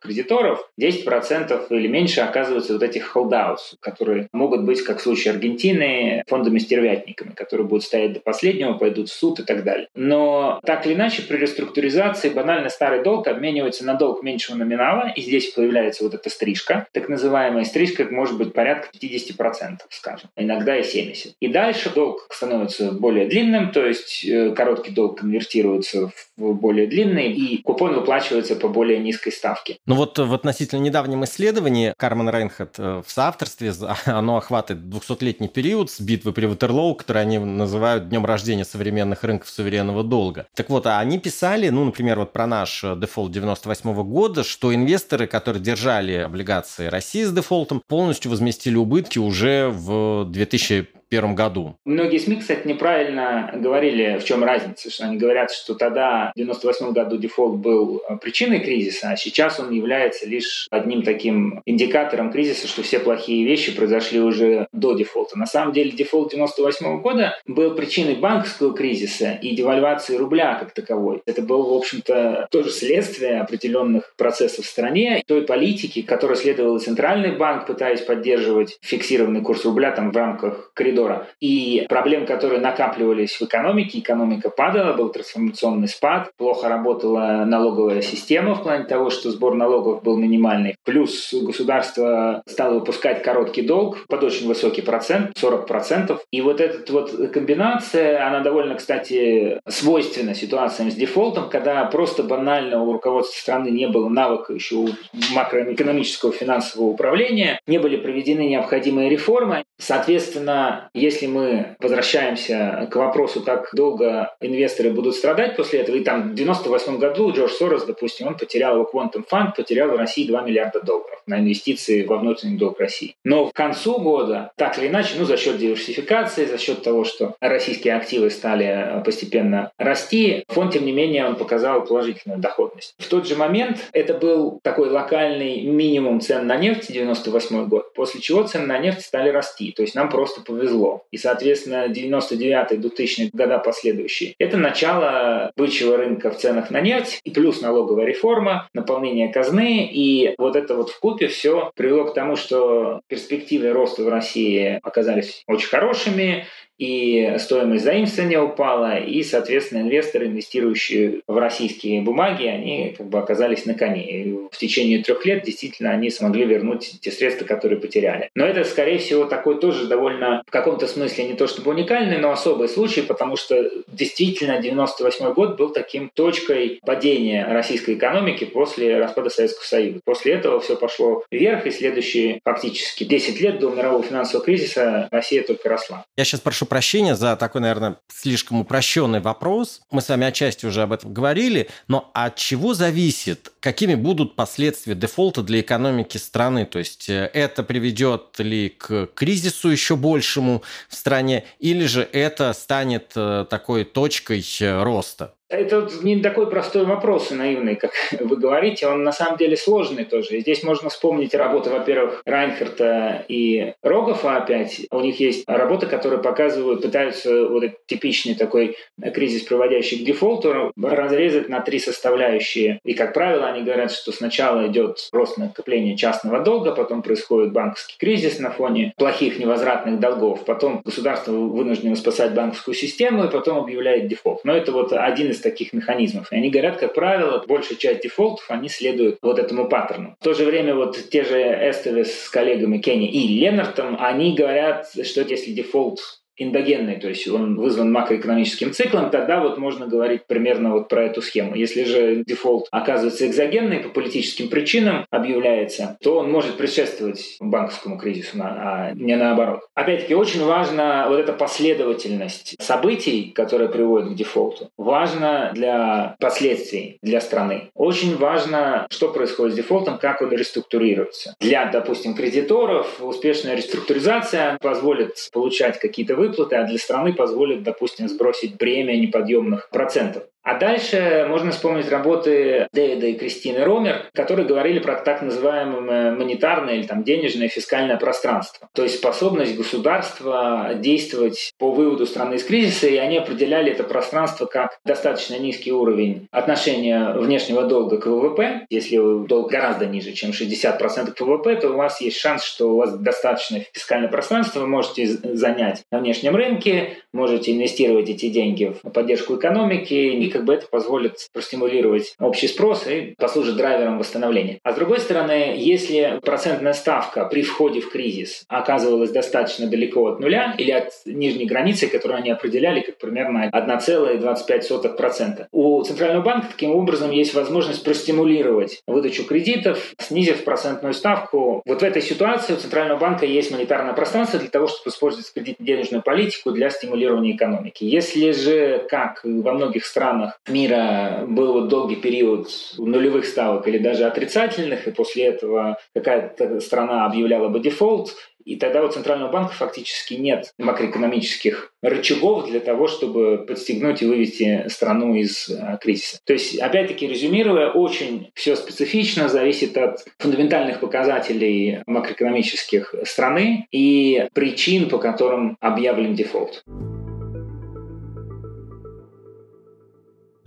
кредиторов, 0.00 0.68
10% 0.80 1.66
или 1.70 1.86
меньше 1.86 2.22
оказываются 2.22 2.72
вот 2.72 2.82
этих 2.82 3.14
holdouts, 3.14 3.76
которые 3.78 4.28
могут 4.32 4.64
быть, 4.64 4.82
как 4.82 4.98
в 4.98 5.02
случае 5.02 5.34
Аргентины, 5.34 6.24
фондами-стервятниками, 6.26 7.30
которые 7.30 7.68
будут 7.68 7.84
стоять 7.84 8.14
до 8.14 8.20
последнего, 8.20 8.72
пойдут 8.72 9.10
в 9.10 9.12
суд 9.12 9.38
и 9.38 9.44
так 9.44 9.62
далее. 9.62 9.86
Но 9.94 10.58
так 10.64 10.84
или 10.84 10.94
иначе 10.94 11.22
при 11.22 11.36
реструктуризации 11.36 12.30
банально 12.30 12.68
старый 12.68 13.04
долг 13.04 13.28
обменивается 13.28 13.86
на 13.86 13.94
долг 13.94 14.24
меньшего 14.24 14.56
номинала, 14.56 15.12
и 15.14 15.20
здесь 15.20 15.52
появляется 15.52 16.02
вот 16.02 16.14
эта 16.14 16.28
стрижка, 16.30 16.88
так 16.92 17.08
называемая 17.08 17.64
стрижка 17.64 18.08
может 18.10 18.36
быть 18.36 18.52
порядка 18.52 18.88
50%, 19.00 19.78
скажем, 19.90 20.30
иногда 20.36 20.76
и 20.76 20.82
70%. 20.82 21.34
И 21.38 21.46
дальше 21.46 21.92
долг 21.94 22.26
становится 22.30 22.87
более 22.92 23.28
длинным, 23.28 23.72
то 23.72 23.86
есть 23.86 24.24
э, 24.24 24.50
короткий 24.50 24.90
долг 24.90 25.20
конвертируется 25.20 26.12
в 26.36 26.52
более 26.54 26.86
длинный, 26.86 27.32
и 27.32 27.60
купон 27.62 27.94
выплачивается 27.94 28.56
по 28.56 28.68
более 28.68 28.98
низкой 28.98 29.32
ставке. 29.32 29.78
Ну 29.86 29.94
вот 29.94 30.18
в 30.18 30.32
относительно 30.32 30.80
недавнем 30.80 31.24
исследовании 31.24 31.94
Кармен 31.96 32.28
Рейнхард 32.30 32.74
э, 32.78 33.02
в 33.06 33.10
соавторстве, 33.10 33.72
оно 34.06 34.36
охватывает 34.36 34.84
200-летний 34.84 35.48
период 35.48 35.90
с 35.90 36.00
битвы 36.00 36.32
при 36.32 36.46
Ватерлоу, 36.46 36.94
который 36.94 37.22
они 37.22 37.38
называют 37.38 38.08
днем 38.08 38.24
рождения 38.24 38.64
современных 38.64 39.24
рынков 39.24 39.48
суверенного 39.48 40.04
долга. 40.04 40.46
Так 40.54 40.70
вот, 40.70 40.86
а 40.86 40.98
они 41.00 41.18
писали, 41.18 41.68
ну, 41.68 41.84
например, 41.84 42.18
вот 42.18 42.32
про 42.32 42.46
наш 42.46 42.84
э, 42.84 42.96
дефолт 42.96 43.32
98 43.32 43.90
-го 43.90 44.04
года, 44.04 44.44
что 44.44 44.74
инвесторы, 44.74 45.26
которые 45.26 45.62
держали 45.62 46.14
облигации 46.14 46.86
России 46.86 47.24
с 47.24 47.32
дефолтом, 47.32 47.82
полностью 47.86 48.30
возместили 48.30 48.76
убытки 48.76 49.18
уже 49.18 49.68
в 49.68 50.24
2000 50.24 50.97
1991 51.10 51.34
году. 51.34 51.76
Многие 51.84 52.18
СМИ, 52.18 52.36
кстати, 52.36 52.66
неправильно 52.66 53.50
говорили, 53.54 54.18
в 54.18 54.24
чем 54.24 54.44
разница. 54.44 54.90
Что 54.90 55.04
они 55.04 55.16
говорят, 55.16 55.50
что 55.50 55.74
тогда, 55.74 56.32
в 56.36 56.40
1998 56.40 56.92
году, 56.92 57.16
дефолт 57.16 57.56
был 57.58 58.02
причиной 58.20 58.60
кризиса, 58.60 59.10
а 59.10 59.16
сейчас 59.16 59.58
он 59.58 59.70
является 59.70 60.28
лишь 60.28 60.66
одним 60.70 61.02
таким 61.02 61.62
индикатором 61.64 62.30
кризиса, 62.30 62.68
что 62.68 62.82
все 62.82 62.98
плохие 62.98 63.44
вещи 63.44 63.74
произошли 63.74 64.20
уже 64.20 64.68
до 64.72 64.92
дефолта. 64.94 65.38
На 65.38 65.46
самом 65.46 65.72
деле 65.72 65.90
дефолт 65.92 66.32
1998 66.32 67.00
года 67.00 67.34
был 67.46 67.74
причиной 67.74 68.16
банковского 68.16 68.74
кризиса 68.74 69.32
и 69.40 69.54
девальвации 69.54 70.16
рубля 70.16 70.54
как 70.54 70.72
таковой. 70.72 71.22
Это 71.26 71.42
было, 71.42 71.68
в 71.70 71.76
общем-то, 71.76 72.48
тоже 72.50 72.70
следствие 72.70 73.40
определенных 73.40 74.14
процессов 74.16 74.64
в 74.64 74.68
стране, 74.68 75.22
той 75.26 75.42
политики, 75.42 76.02
которую 76.02 76.36
следовал 76.36 76.78
Центральный 76.78 77.36
банк, 77.36 77.66
пытаясь 77.66 78.00
поддерживать 78.00 78.78
фиксированный 78.82 79.40
курс 79.40 79.64
рубля 79.64 79.92
там 79.92 80.10
в 80.10 80.16
рамках 80.16 80.72
коридора. 80.74 80.97
И 81.40 81.86
проблем, 81.88 82.26
которые 82.26 82.60
накапливались 82.60 83.32
в 83.32 83.42
экономике, 83.42 83.98
экономика 83.98 84.50
падала, 84.50 84.92
был 84.94 85.10
трансформационный 85.10 85.88
спад, 85.88 86.30
плохо 86.36 86.68
работала 86.68 87.44
налоговая 87.44 88.02
система 88.02 88.54
в 88.54 88.62
плане 88.62 88.84
того, 88.84 89.10
что 89.10 89.30
сбор 89.30 89.54
налогов 89.54 90.02
был 90.02 90.16
минимальный. 90.16 90.76
Плюс 90.84 91.32
государство 91.32 92.42
стало 92.46 92.74
выпускать 92.74 93.22
короткий 93.22 93.62
долг 93.62 94.06
под 94.08 94.24
очень 94.24 94.46
высокий 94.48 94.82
процент, 94.82 95.32
40%. 95.40 96.18
И 96.30 96.40
вот 96.40 96.60
эта 96.60 96.92
вот 96.92 97.10
комбинация, 97.32 98.26
она 98.26 98.40
довольно, 98.40 98.74
кстати, 98.74 99.60
свойственна 99.68 100.34
ситуациям 100.34 100.90
с 100.90 100.94
дефолтом, 100.94 101.48
когда 101.50 101.84
просто 101.84 102.22
банально 102.22 102.82
у 102.82 102.92
руководства 102.92 103.38
страны 103.38 103.68
не 103.68 103.86
было 103.86 104.08
навыка 104.08 104.52
еще 104.52 104.86
макроэкономического 105.34 106.32
финансового 106.32 106.90
управления, 106.90 107.60
не 107.66 107.78
были 107.78 107.96
проведены 107.96 108.48
необходимые 108.48 109.08
реформы. 109.08 109.64
Соответственно, 109.78 110.87
если 110.94 111.26
мы 111.26 111.76
возвращаемся 111.80 112.88
к 112.90 112.96
вопросу, 112.96 113.42
как 113.42 113.70
долго 113.72 114.34
инвесторы 114.40 114.90
будут 114.90 115.14
страдать 115.14 115.56
после 115.56 115.80
этого, 115.80 115.96
и 115.96 116.04
там 116.04 116.32
в 116.32 116.34
98 116.34 116.98
году 116.98 117.32
Джордж 117.32 117.52
Сорос, 117.52 117.84
допустим, 117.84 118.28
он 118.28 118.36
потерял 118.36 118.74
его 118.74 118.88
Quantum 118.92 119.24
Fund, 119.30 119.54
потерял 119.56 119.88
в 119.88 119.96
России 119.96 120.26
2 120.26 120.42
миллиарда 120.42 120.80
долларов 120.80 121.22
на 121.26 121.38
инвестиции 121.38 122.04
во 122.04 122.16
внутренний 122.18 122.56
долг 122.56 122.80
России. 122.80 123.14
Но 123.24 123.46
к 123.46 123.52
концу 123.52 123.98
года, 123.98 124.52
так 124.56 124.78
или 124.78 124.88
иначе, 124.88 125.14
ну, 125.18 125.24
за 125.24 125.36
счет 125.36 125.58
диверсификации, 125.58 126.46
за 126.46 126.58
счет 126.58 126.82
того, 126.82 127.04
что 127.04 127.34
российские 127.40 127.94
активы 127.94 128.30
стали 128.30 129.02
постепенно 129.04 129.70
расти, 129.78 130.44
фонд, 130.48 130.72
тем 130.72 130.84
не 130.84 130.92
менее, 130.92 131.26
он 131.26 131.36
показал 131.36 131.84
положительную 131.84 132.40
доходность. 132.40 132.94
В 132.98 133.08
тот 133.08 133.26
же 133.26 133.36
момент 133.36 133.78
это 133.92 134.14
был 134.14 134.58
такой 134.62 134.88
локальный 134.88 135.62
минимум 135.62 136.20
цен 136.20 136.46
на 136.46 136.56
нефть, 136.56 136.92
98 136.92 137.66
год, 137.66 137.92
после 137.94 138.20
чего 138.20 138.42
цены 138.42 138.66
на 138.66 138.78
нефть 138.78 139.02
стали 139.02 139.30
расти. 139.30 139.72
То 139.72 139.82
есть 139.82 139.94
нам 139.94 140.08
просто 140.08 140.40
повезло. 140.40 140.77
И, 141.10 141.16
соответственно, 141.16 141.86
99-2000 141.88 143.30
года 143.32 143.58
последующие. 143.58 144.34
Это 144.38 144.56
начало 144.56 145.52
бычьего 145.56 145.96
рынка 145.96 146.30
в 146.30 146.38
ценах 146.38 146.70
на 146.70 146.80
нефть 146.80 147.20
и 147.24 147.30
плюс 147.30 147.60
налоговая 147.60 148.06
реформа, 148.06 148.68
наполнение 148.74 149.28
казны. 149.32 149.88
И 149.90 150.34
вот 150.38 150.56
это 150.56 150.74
вот 150.74 150.90
в 150.90 151.00
купе 151.00 151.28
все 151.28 151.70
привело 151.74 152.04
к 152.04 152.14
тому, 152.14 152.36
что 152.36 153.00
перспективы 153.08 153.72
роста 153.72 154.02
в 154.02 154.08
России 154.08 154.78
оказались 154.82 155.42
очень 155.46 155.68
хорошими 155.68 156.46
и 156.78 157.34
стоимость 157.38 157.84
заимствования 157.84 158.40
упала, 158.40 158.98
и, 158.98 159.22
соответственно, 159.22 159.82
инвесторы, 159.82 160.26
инвестирующие 160.26 161.20
в 161.26 161.36
российские 161.36 162.02
бумаги, 162.02 162.46
они 162.46 162.94
как 162.96 163.08
бы 163.08 163.18
оказались 163.18 163.66
на 163.66 163.74
коне. 163.74 164.22
И 164.22 164.32
в 164.50 164.56
течение 164.56 165.02
трех 165.02 165.24
лет 165.26 165.44
действительно 165.44 165.90
они 165.90 166.10
смогли 166.10 166.44
вернуть 166.44 167.00
те 167.00 167.10
средства, 167.10 167.44
которые 167.44 167.80
потеряли. 167.80 168.30
Но 168.34 168.44
это, 168.46 168.64
скорее 168.64 168.98
всего, 168.98 169.24
такой 169.24 169.60
тоже 169.60 169.86
довольно 169.86 170.42
в 170.46 170.50
каком-то 170.50 170.86
смысле 170.86 171.24
не 171.24 171.34
то 171.34 171.46
чтобы 171.46 171.72
уникальный, 171.72 172.18
но 172.18 172.30
особый 172.30 172.68
случай, 172.68 173.02
потому 173.02 173.36
что 173.36 173.70
действительно 173.88 174.60
98 174.60 175.32
год 175.34 175.56
был 175.56 175.70
таким 175.70 176.10
точкой 176.14 176.80
падения 176.84 177.44
российской 177.46 177.94
экономики 177.94 178.44
после 178.44 178.98
распада 178.98 179.30
Советского 179.30 179.64
Союза. 179.64 180.00
После 180.04 180.34
этого 180.34 180.60
все 180.60 180.76
пошло 180.76 181.24
вверх, 181.30 181.66
и 181.66 181.70
следующие 181.70 182.40
фактически 182.44 183.04
10 183.04 183.40
лет 183.40 183.58
до 183.58 183.70
мирового 183.70 184.02
финансового 184.02 184.44
кризиса 184.44 185.08
Россия 185.10 185.42
только 185.42 185.68
росла. 185.68 186.04
Я 186.16 186.24
сейчас 186.24 186.40
прошу 186.40 186.66
прощения 186.68 187.16
за 187.16 187.36
такой, 187.36 187.60
наверное, 187.60 187.96
слишком 188.08 188.60
упрощенный 188.60 189.20
вопрос. 189.20 189.80
Мы 189.90 190.00
с 190.00 190.08
вами 190.08 190.26
отчасти 190.26 190.66
уже 190.66 190.82
об 190.82 190.92
этом 190.92 191.12
говорили, 191.12 191.68
но 191.88 192.10
от 192.14 192.36
чего 192.36 192.74
зависит, 192.74 193.52
какими 193.60 193.94
будут 193.94 194.36
последствия 194.36 194.94
дефолта 194.94 195.42
для 195.42 195.60
экономики 195.60 196.18
страны? 196.18 196.66
То 196.66 196.78
есть 196.78 197.08
э, 197.08 197.30
это 197.32 197.62
приведет 197.62 198.38
ли 198.38 198.68
к 198.68 199.06
кризису 199.14 199.68
еще 199.68 199.96
большему 199.96 200.62
в 200.88 200.94
стране, 200.94 201.44
или 201.58 201.86
же 201.86 202.08
это 202.12 202.52
станет 202.52 203.12
э, 203.16 203.46
такой 203.48 203.84
точкой 203.84 204.44
э, 204.60 204.82
роста? 204.82 205.34
Это 205.48 205.88
не 206.02 206.20
такой 206.20 206.50
простой 206.50 206.84
вопрос 206.84 207.32
и 207.32 207.34
наивный, 207.34 207.76
как 207.76 207.92
вы 208.20 208.36
говорите. 208.36 208.86
Он 208.86 209.02
на 209.02 209.12
самом 209.12 209.38
деле 209.38 209.56
сложный 209.56 210.04
тоже. 210.04 210.36
И 210.36 210.40
здесь 210.40 210.62
можно 210.62 210.90
вспомнить 210.90 211.34
работы, 211.34 211.70
во-первых, 211.70 212.22
Райнхарта 212.26 213.24
и 213.28 213.72
Рогофа 213.82 214.36
опять. 214.36 214.86
У 214.90 215.00
них 215.00 215.20
есть 215.20 215.48
работы, 215.48 215.86
которые 215.86 216.20
показывают, 216.20 216.82
пытаются 216.82 217.46
вот 217.46 217.64
этот 217.64 217.86
типичный 217.86 218.34
такой 218.34 218.76
кризис, 219.14 219.42
приводящий 219.42 220.02
к 220.02 220.06
дефолту, 220.06 220.72
разрезать 220.80 221.48
на 221.48 221.60
три 221.60 221.78
составляющие. 221.78 222.80
И, 222.84 222.94
как 222.94 223.14
правило, 223.14 223.46
они 223.46 223.62
говорят, 223.62 223.90
что 223.90 224.12
сначала 224.12 224.66
идет 224.68 225.08
рост 225.12 225.38
накопления 225.38 225.96
частного 225.96 226.40
долга, 226.40 226.72
потом 226.72 227.02
происходит 227.02 227.52
банковский 227.52 227.96
кризис 227.98 228.38
на 228.38 228.50
фоне 228.50 228.92
плохих 228.96 229.38
невозвратных 229.38 229.98
долгов, 229.98 230.44
потом 230.44 230.82
государство 230.84 231.32
вынуждено 231.32 231.96
спасать 231.96 232.34
банковскую 232.34 232.74
систему, 232.74 233.24
и 233.24 233.30
потом 233.30 233.58
объявляет 233.58 234.08
дефолт. 234.08 234.40
Но 234.44 234.54
это 234.54 234.72
вот 234.72 234.92
один 234.92 235.30
из 235.30 235.37
из 235.38 235.42
таких 235.42 235.72
механизмов. 235.72 236.30
И 236.32 236.36
они 236.36 236.50
говорят, 236.50 236.78
как 236.78 236.94
правило, 236.94 237.44
большая 237.46 237.78
часть 237.78 238.02
дефолтов, 238.02 238.50
они 238.50 238.68
следуют 238.68 239.18
вот 239.22 239.38
этому 239.38 239.68
паттерну. 239.68 240.16
В 240.20 240.24
то 240.24 240.34
же 240.34 240.44
время 240.44 240.74
вот 240.74 240.98
те 241.10 241.24
же 241.24 241.38
Эстевес 241.38 242.24
с 242.24 242.28
коллегами 242.28 242.78
Кенни 242.78 243.08
и 243.08 243.40
Ленартом, 243.40 243.96
они 243.98 244.34
говорят, 244.34 244.88
что 244.90 245.22
если 245.22 245.52
дефолт 245.52 246.00
эндогенный, 246.38 246.96
то 246.96 247.08
есть 247.08 247.26
он 247.28 247.56
вызван 247.56 247.92
макроэкономическим 247.92 248.72
циклом, 248.72 249.10
тогда 249.10 249.40
вот 249.40 249.58
можно 249.58 249.86
говорить 249.86 250.26
примерно 250.26 250.72
вот 250.72 250.88
про 250.88 251.04
эту 251.04 251.20
схему. 251.20 251.54
Если 251.54 251.84
же 251.84 252.24
дефолт 252.24 252.68
оказывается 252.70 253.26
экзогенный 253.26 253.80
по 253.80 253.88
политическим 253.88 254.48
причинам 254.48 255.06
объявляется, 255.10 255.96
то 256.00 256.18
он 256.18 256.30
может 256.30 256.56
предшествовать 256.56 257.36
банковскому 257.40 257.98
кризису, 257.98 258.38
а 258.40 258.92
не 258.94 259.16
наоборот. 259.16 259.62
Опять-таки 259.74 260.14
очень 260.14 260.44
важна 260.44 261.08
вот 261.08 261.18
эта 261.18 261.32
последовательность 261.32 262.56
событий, 262.60 263.32
которая 263.34 263.68
приводит 263.68 264.12
к 264.12 264.14
дефолту. 264.14 264.70
Важно 264.76 265.50
для 265.54 266.16
последствий 266.20 266.98
для 267.02 267.20
страны. 267.20 267.70
Очень 267.74 268.16
важно, 268.16 268.86
что 268.90 269.08
происходит 269.12 269.54
с 269.54 269.56
дефолтом, 269.56 269.98
как 269.98 270.22
он 270.22 270.30
реструктурируется. 270.30 271.34
Для, 271.40 271.66
допустим, 271.66 272.14
кредиторов 272.14 273.00
успешная 273.00 273.56
реструктуризация 273.56 274.58
позволит 274.60 275.12
получать 275.32 275.78
какие-то 275.78 276.14
выплаты, 276.14 276.27
выплаты, 276.28 276.56
а 276.56 276.64
для 276.64 276.78
страны 276.78 277.12
позволит, 277.12 277.62
допустим, 277.62 278.08
сбросить 278.08 278.56
бремя 278.56 278.96
неподъемных 278.96 279.70
процентов. 279.70 280.24
А 280.42 280.58
дальше 280.58 281.26
можно 281.28 281.50
вспомнить 281.50 281.90
работы 281.90 282.68
Дэвида 282.72 283.06
и 283.08 283.18
Кристины 283.18 283.64
Ромер, 283.64 284.06
которые 284.14 284.46
говорили 284.46 284.78
про 284.78 284.94
так 284.94 285.20
называемое 285.20 286.12
монетарное 286.12 286.76
или 286.76 286.86
там 286.86 287.04
денежное 287.04 287.48
фискальное 287.48 287.96
пространство. 287.96 288.68
То 288.74 288.82
есть 288.82 288.96
способность 288.96 289.56
государства 289.56 290.72
действовать 290.76 291.52
по 291.58 291.70
выводу 291.70 292.06
страны 292.06 292.36
из 292.36 292.44
кризиса, 292.44 292.86
и 292.86 292.96
они 292.96 293.18
определяли 293.18 293.72
это 293.72 293.84
пространство 293.84 294.46
как 294.46 294.78
достаточно 294.84 295.38
низкий 295.38 295.72
уровень 295.72 296.28
отношения 296.30 297.12
внешнего 297.14 297.64
долга 297.64 297.98
к 297.98 298.06
ВВП. 298.06 298.66
Если 298.70 298.96
долг 299.26 299.50
гораздо 299.50 299.86
ниже, 299.86 300.12
чем 300.12 300.30
60% 300.30 301.12
к 301.12 301.20
ВВП, 301.20 301.56
то 301.56 301.70
у 301.70 301.76
вас 301.76 302.00
есть 302.00 302.18
шанс, 302.18 302.44
что 302.44 302.70
у 302.70 302.76
вас 302.76 302.96
достаточно 302.98 303.60
фискальное 303.72 304.08
пространство, 304.08 304.60
вы 304.60 304.66
можете 304.66 305.06
занять 305.06 305.82
на 305.90 305.98
внешнем 305.98 306.34
рынке, 306.34 306.96
можете 307.12 307.52
инвестировать 307.52 308.08
эти 308.08 308.28
деньги 308.28 308.72
в 308.82 308.90
поддержку 308.90 309.36
экономики, 309.36 309.92
как 310.28 310.44
бы 310.44 310.54
это 310.54 310.66
позволит 310.66 311.28
простимулировать 311.32 312.14
общий 312.18 312.48
спрос 312.48 312.86
и 312.86 313.14
послужит 313.18 313.56
драйвером 313.56 313.98
восстановления. 313.98 314.58
А 314.62 314.72
с 314.72 314.76
другой 314.76 315.00
стороны, 315.00 315.54
если 315.56 316.20
процентная 316.22 316.72
ставка 316.72 317.24
при 317.24 317.42
входе 317.42 317.80
в 317.80 317.90
кризис 317.90 318.44
оказывалась 318.48 319.10
достаточно 319.10 319.66
далеко 319.66 320.06
от 320.06 320.20
нуля 320.20 320.54
или 320.58 320.70
от 320.70 320.92
нижней 321.06 321.46
границы, 321.46 321.88
которую 321.88 322.18
они 322.18 322.30
определяли 322.30 322.80
как 322.80 322.98
примерно 322.98 323.50
1,25%, 323.52 325.46
у 325.52 325.82
Центрального 325.82 326.22
банка 326.22 326.48
таким 326.50 326.70
образом 326.72 327.10
есть 327.10 327.34
возможность 327.34 327.84
простимулировать 327.84 328.82
выдачу 328.86 329.24
кредитов, 329.24 329.94
снизив 329.98 330.44
процентную 330.44 330.94
ставку. 330.94 331.62
Вот 331.64 331.80
в 331.80 331.84
этой 331.84 332.02
ситуации 332.02 332.54
у 332.54 332.56
Центрального 332.56 332.98
банка 332.98 333.26
есть 333.26 333.50
монетарное 333.50 333.94
пространство 333.94 334.38
для 334.38 334.48
того, 334.48 334.66
чтобы 334.66 334.90
использовать 334.90 335.32
кредитно-денежную 335.34 336.02
политику 336.02 336.50
для 336.52 336.70
стимулирования 336.70 337.32
экономики. 337.36 337.84
Если 337.84 338.32
же, 338.32 338.86
как 338.88 339.20
во 339.24 339.52
многих 339.52 339.84
странах, 339.84 340.08
странах 340.18 340.40
мира 340.48 341.24
был 341.26 341.52
вот 341.52 341.68
долгий 341.68 341.96
период 341.96 342.48
нулевых 342.78 343.24
ставок 343.24 343.66
или 343.68 343.78
даже 343.78 344.04
отрицательных, 344.04 344.86
и 344.86 344.90
после 344.90 345.26
этого 345.26 345.78
какая-то 345.94 346.60
страна 346.60 347.06
объявляла 347.06 347.48
бы 347.48 347.60
дефолт, 347.60 348.14
и 348.44 348.56
тогда 348.56 348.82
у 348.82 348.88
Центрального 348.88 349.30
банка 349.30 349.52
фактически 349.52 350.14
нет 350.14 350.52
макроэкономических 350.58 351.72
рычагов 351.82 352.48
для 352.48 352.60
того, 352.60 352.86
чтобы 352.86 353.44
подстегнуть 353.46 354.00
и 354.00 354.06
вывести 354.06 354.64
страну 354.68 355.14
из 355.14 355.50
э, 355.50 355.76
кризиса. 355.82 356.18
То 356.24 356.32
есть, 356.32 356.58
опять-таки, 356.58 357.06
резюмируя, 357.06 357.70
очень 357.70 358.30
все 358.34 358.56
специфично, 358.56 359.28
зависит 359.28 359.76
от 359.76 360.04
фундаментальных 360.18 360.80
показателей 360.80 361.82
макроэкономических 361.86 362.94
страны 363.04 363.66
и 363.70 364.28
причин, 364.32 364.88
по 364.88 364.98
которым 364.98 365.58
объявлен 365.60 366.14
дефолт. 366.14 366.64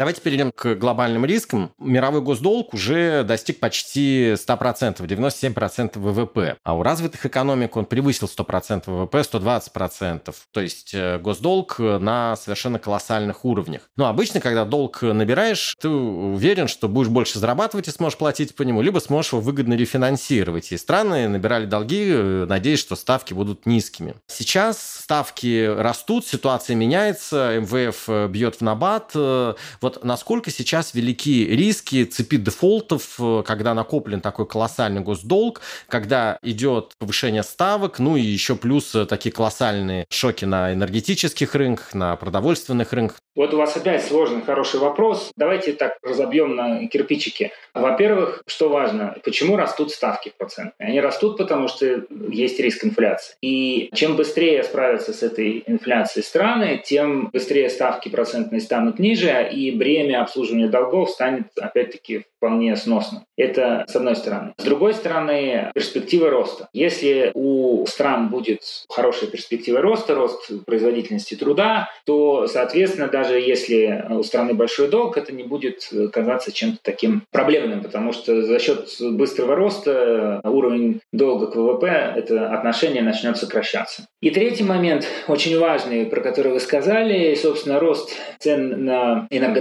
Давайте 0.01 0.19
перейдем 0.19 0.51
к 0.51 0.73
глобальным 0.73 1.25
рискам. 1.25 1.73
Мировой 1.77 2.21
госдолг 2.21 2.73
уже 2.73 3.23
достиг 3.23 3.59
почти 3.59 4.31
100%, 4.31 4.97
97% 4.97 5.99
ВВП. 5.99 6.57
А 6.63 6.73
у 6.75 6.81
развитых 6.81 7.23
экономик 7.27 7.77
он 7.77 7.85
превысил 7.85 8.27
100% 8.27 8.85
ВВП, 8.87 9.19
120%. 9.19 10.33
То 10.51 10.59
есть 10.59 10.95
э, 10.95 11.19
госдолг 11.19 11.77
на 11.77 12.35
совершенно 12.35 12.79
колоссальных 12.79 13.45
уровнях. 13.45 13.91
Но 13.95 14.07
обычно, 14.07 14.39
когда 14.39 14.65
долг 14.65 15.03
набираешь, 15.03 15.75
ты 15.79 15.87
уверен, 15.87 16.67
что 16.67 16.89
будешь 16.89 17.09
больше 17.09 17.37
зарабатывать 17.37 17.87
и 17.87 17.91
сможешь 17.91 18.17
платить 18.17 18.55
по 18.55 18.63
нему, 18.63 18.81
либо 18.81 18.97
сможешь 18.97 19.33
его 19.33 19.41
выгодно 19.43 19.75
рефинансировать. 19.75 20.71
И 20.71 20.77
страны 20.77 21.27
набирали 21.27 21.67
долги, 21.67 22.07
э, 22.07 22.45
надеясь, 22.49 22.79
что 22.79 22.95
ставки 22.95 23.35
будут 23.35 23.67
низкими. 23.67 24.15
Сейчас 24.25 24.81
ставки 24.81 25.67
растут, 25.67 26.25
ситуация 26.25 26.75
меняется, 26.75 27.59
МВФ 27.59 28.05
э, 28.07 28.27
бьет 28.29 28.55
в 28.55 28.61
набат. 28.61 29.11
Вот 29.13 29.90
вот 29.91 30.03
насколько 30.03 30.51
сейчас 30.51 30.93
велики 30.93 31.45
риски 31.45 32.05
цепи 32.05 32.37
дефолтов, 32.37 33.15
э, 33.19 33.43
когда 33.45 33.73
накоплен 33.73 34.21
такой 34.21 34.47
колоссальный 34.47 35.01
госдолг, 35.01 35.61
когда 35.87 36.37
идет 36.41 36.93
повышение 36.97 37.43
ставок, 37.43 37.99
ну 37.99 38.15
и 38.15 38.21
еще 38.21 38.55
плюс 38.55 38.95
э, 38.95 39.05
такие 39.05 39.31
колоссальные 39.31 40.05
шоки 40.09 40.45
на 40.45 40.73
энергетических 40.73 41.55
рынках, 41.55 41.93
на 41.93 42.15
продовольственных 42.15 42.93
рынках. 42.93 43.17
Вот 43.35 43.53
у 43.53 43.57
вас 43.57 43.77
опять 43.77 44.03
сложный, 44.05 44.41
хороший 44.41 44.79
вопрос. 44.79 45.31
Давайте 45.37 45.71
так 45.71 45.97
разобьем 46.03 46.55
на 46.55 46.87
кирпичики. 46.87 47.51
Во-первых, 47.73 48.43
что 48.45 48.67
важно, 48.67 49.15
почему 49.23 49.55
растут 49.55 49.91
ставки 49.91 50.33
процентные? 50.37 50.89
Они 50.89 50.99
растут, 50.99 51.37
потому 51.37 51.69
что 51.69 52.03
есть 52.29 52.59
риск 52.59 52.83
инфляции. 52.83 53.35
И 53.41 53.89
чем 53.93 54.17
быстрее 54.17 54.63
справятся 54.63 55.13
с 55.13 55.23
этой 55.23 55.63
инфляцией 55.65 56.25
страны, 56.25 56.81
тем 56.83 57.29
быстрее 57.31 57.69
ставки 57.69 58.09
процентные 58.09 58.59
станут 58.59 58.99
ниже, 58.99 59.49
и 59.49 59.71
бремя 59.81 60.21
обслуживания 60.21 60.67
долгов 60.67 61.09
станет, 61.09 61.47
опять-таки, 61.59 62.25
вполне 62.37 62.75
сносно. 62.75 63.23
Это 63.35 63.83
с 63.87 63.95
одной 63.95 64.15
стороны. 64.15 64.53
С 64.57 64.63
другой 64.63 64.93
стороны, 64.93 65.71
перспективы 65.73 66.29
роста. 66.29 66.69
Если 66.71 67.31
у 67.33 67.83
стран 67.87 68.29
будет 68.29 68.61
хорошая 68.89 69.31
перспектива 69.31 69.81
роста, 69.81 70.13
рост 70.13 70.51
производительности 70.67 71.33
труда, 71.33 71.89
то, 72.05 72.45
соответственно, 72.45 73.07
даже 73.07 73.39
если 73.39 74.05
у 74.09 74.21
страны 74.21 74.53
большой 74.53 74.87
долг, 74.87 75.17
это 75.17 75.33
не 75.33 75.43
будет 75.43 75.89
казаться 76.13 76.51
чем-то 76.51 76.77
таким 76.83 77.23
проблемным, 77.31 77.81
потому 77.81 78.13
что 78.13 78.43
за 78.43 78.59
счет 78.59 78.87
быстрого 78.99 79.55
роста 79.55 80.41
уровень 80.43 81.01
долга 81.11 81.47
к 81.47 81.55
ВВП, 81.55 82.13
это 82.15 82.53
отношение 82.53 83.01
начнет 83.01 83.37
сокращаться. 83.37 84.05
И 84.21 84.29
третий 84.29 84.63
момент, 84.63 85.07
очень 85.27 85.57
важный, 85.57 86.05
про 86.05 86.21
который 86.21 86.51
вы 86.51 86.59
сказали, 86.59 87.33
собственно, 87.33 87.79
рост 87.79 88.11
цен 88.37 88.85
на 88.85 89.27
энергоносители 89.31 89.60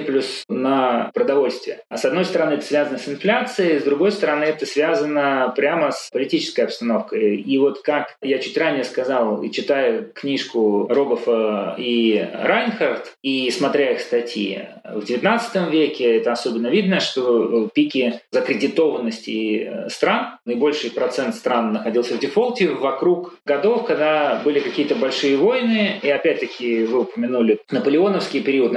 плюс 0.00 0.44
на 0.48 1.10
продовольствие. 1.14 1.80
А 1.88 1.96
с 1.96 2.04
одной 2.04 2.24
стороны, 2.24 2.54
это 2.54 2.64
связано 2.64 2.98
с 2.98 3.08
инфляцией, 3.08 3.80
с 3.80 3.84
другой 3.84 4.12
стороны, 4.12 4.44
это 4.44 4.66
связано 4.66 5.52
прямо 5.56 5.90
с 5.92 6.10
политической 6.12 6.62
обстановкой. 6.62 7.36
И 7.36 7.58
вот 7.58 7.82
как 7.82 8.16
я 8.22 8.38
чуть 8.38 8.56
ранее 8.56 8.84
сказал, 8.84 9.42
и 9.42 9.50
читая 9.50 10.02
книжку 10.02 10.86
Рогофа 10.88 11.74
и 11.78 12.26
Райнхард, 12.34 13.16
и 13.22 13.50
смотря 13.50 13.92
их 13.92 14.00
статьи, 14.00 14.66
в 14.84 15.00
XIX 15.00 15.70
веке 15.70 16.16
это 16.16 16.32
особенно 16.32 16.68
видно, 16.68 17.00
что 17.00 17.68
пики 17.74 18.20
закредитованности 18.30 19.88
стран, 19.88 20.38
наибольший 20.44 20.90
процент 20.90 21.34
стран 21.34 21.72
находился 21.72 22.14
в 22.14 22.18
дефолте 22.18 22.68
вокруг 22.68 23.34
годов, 23.44 23.86
когда 23.86 24.40
были 24.44 24.60
какие-то 24.60 24.94
большие 24.94 25.36
войны, 25.36 26.00
и 26.02 26.08
опять-таки 26.08 26.84
вы 26.84 27.00
упомянули 27.00 27.60
наполеоновский 27.70 28.40
период 28.40 28.72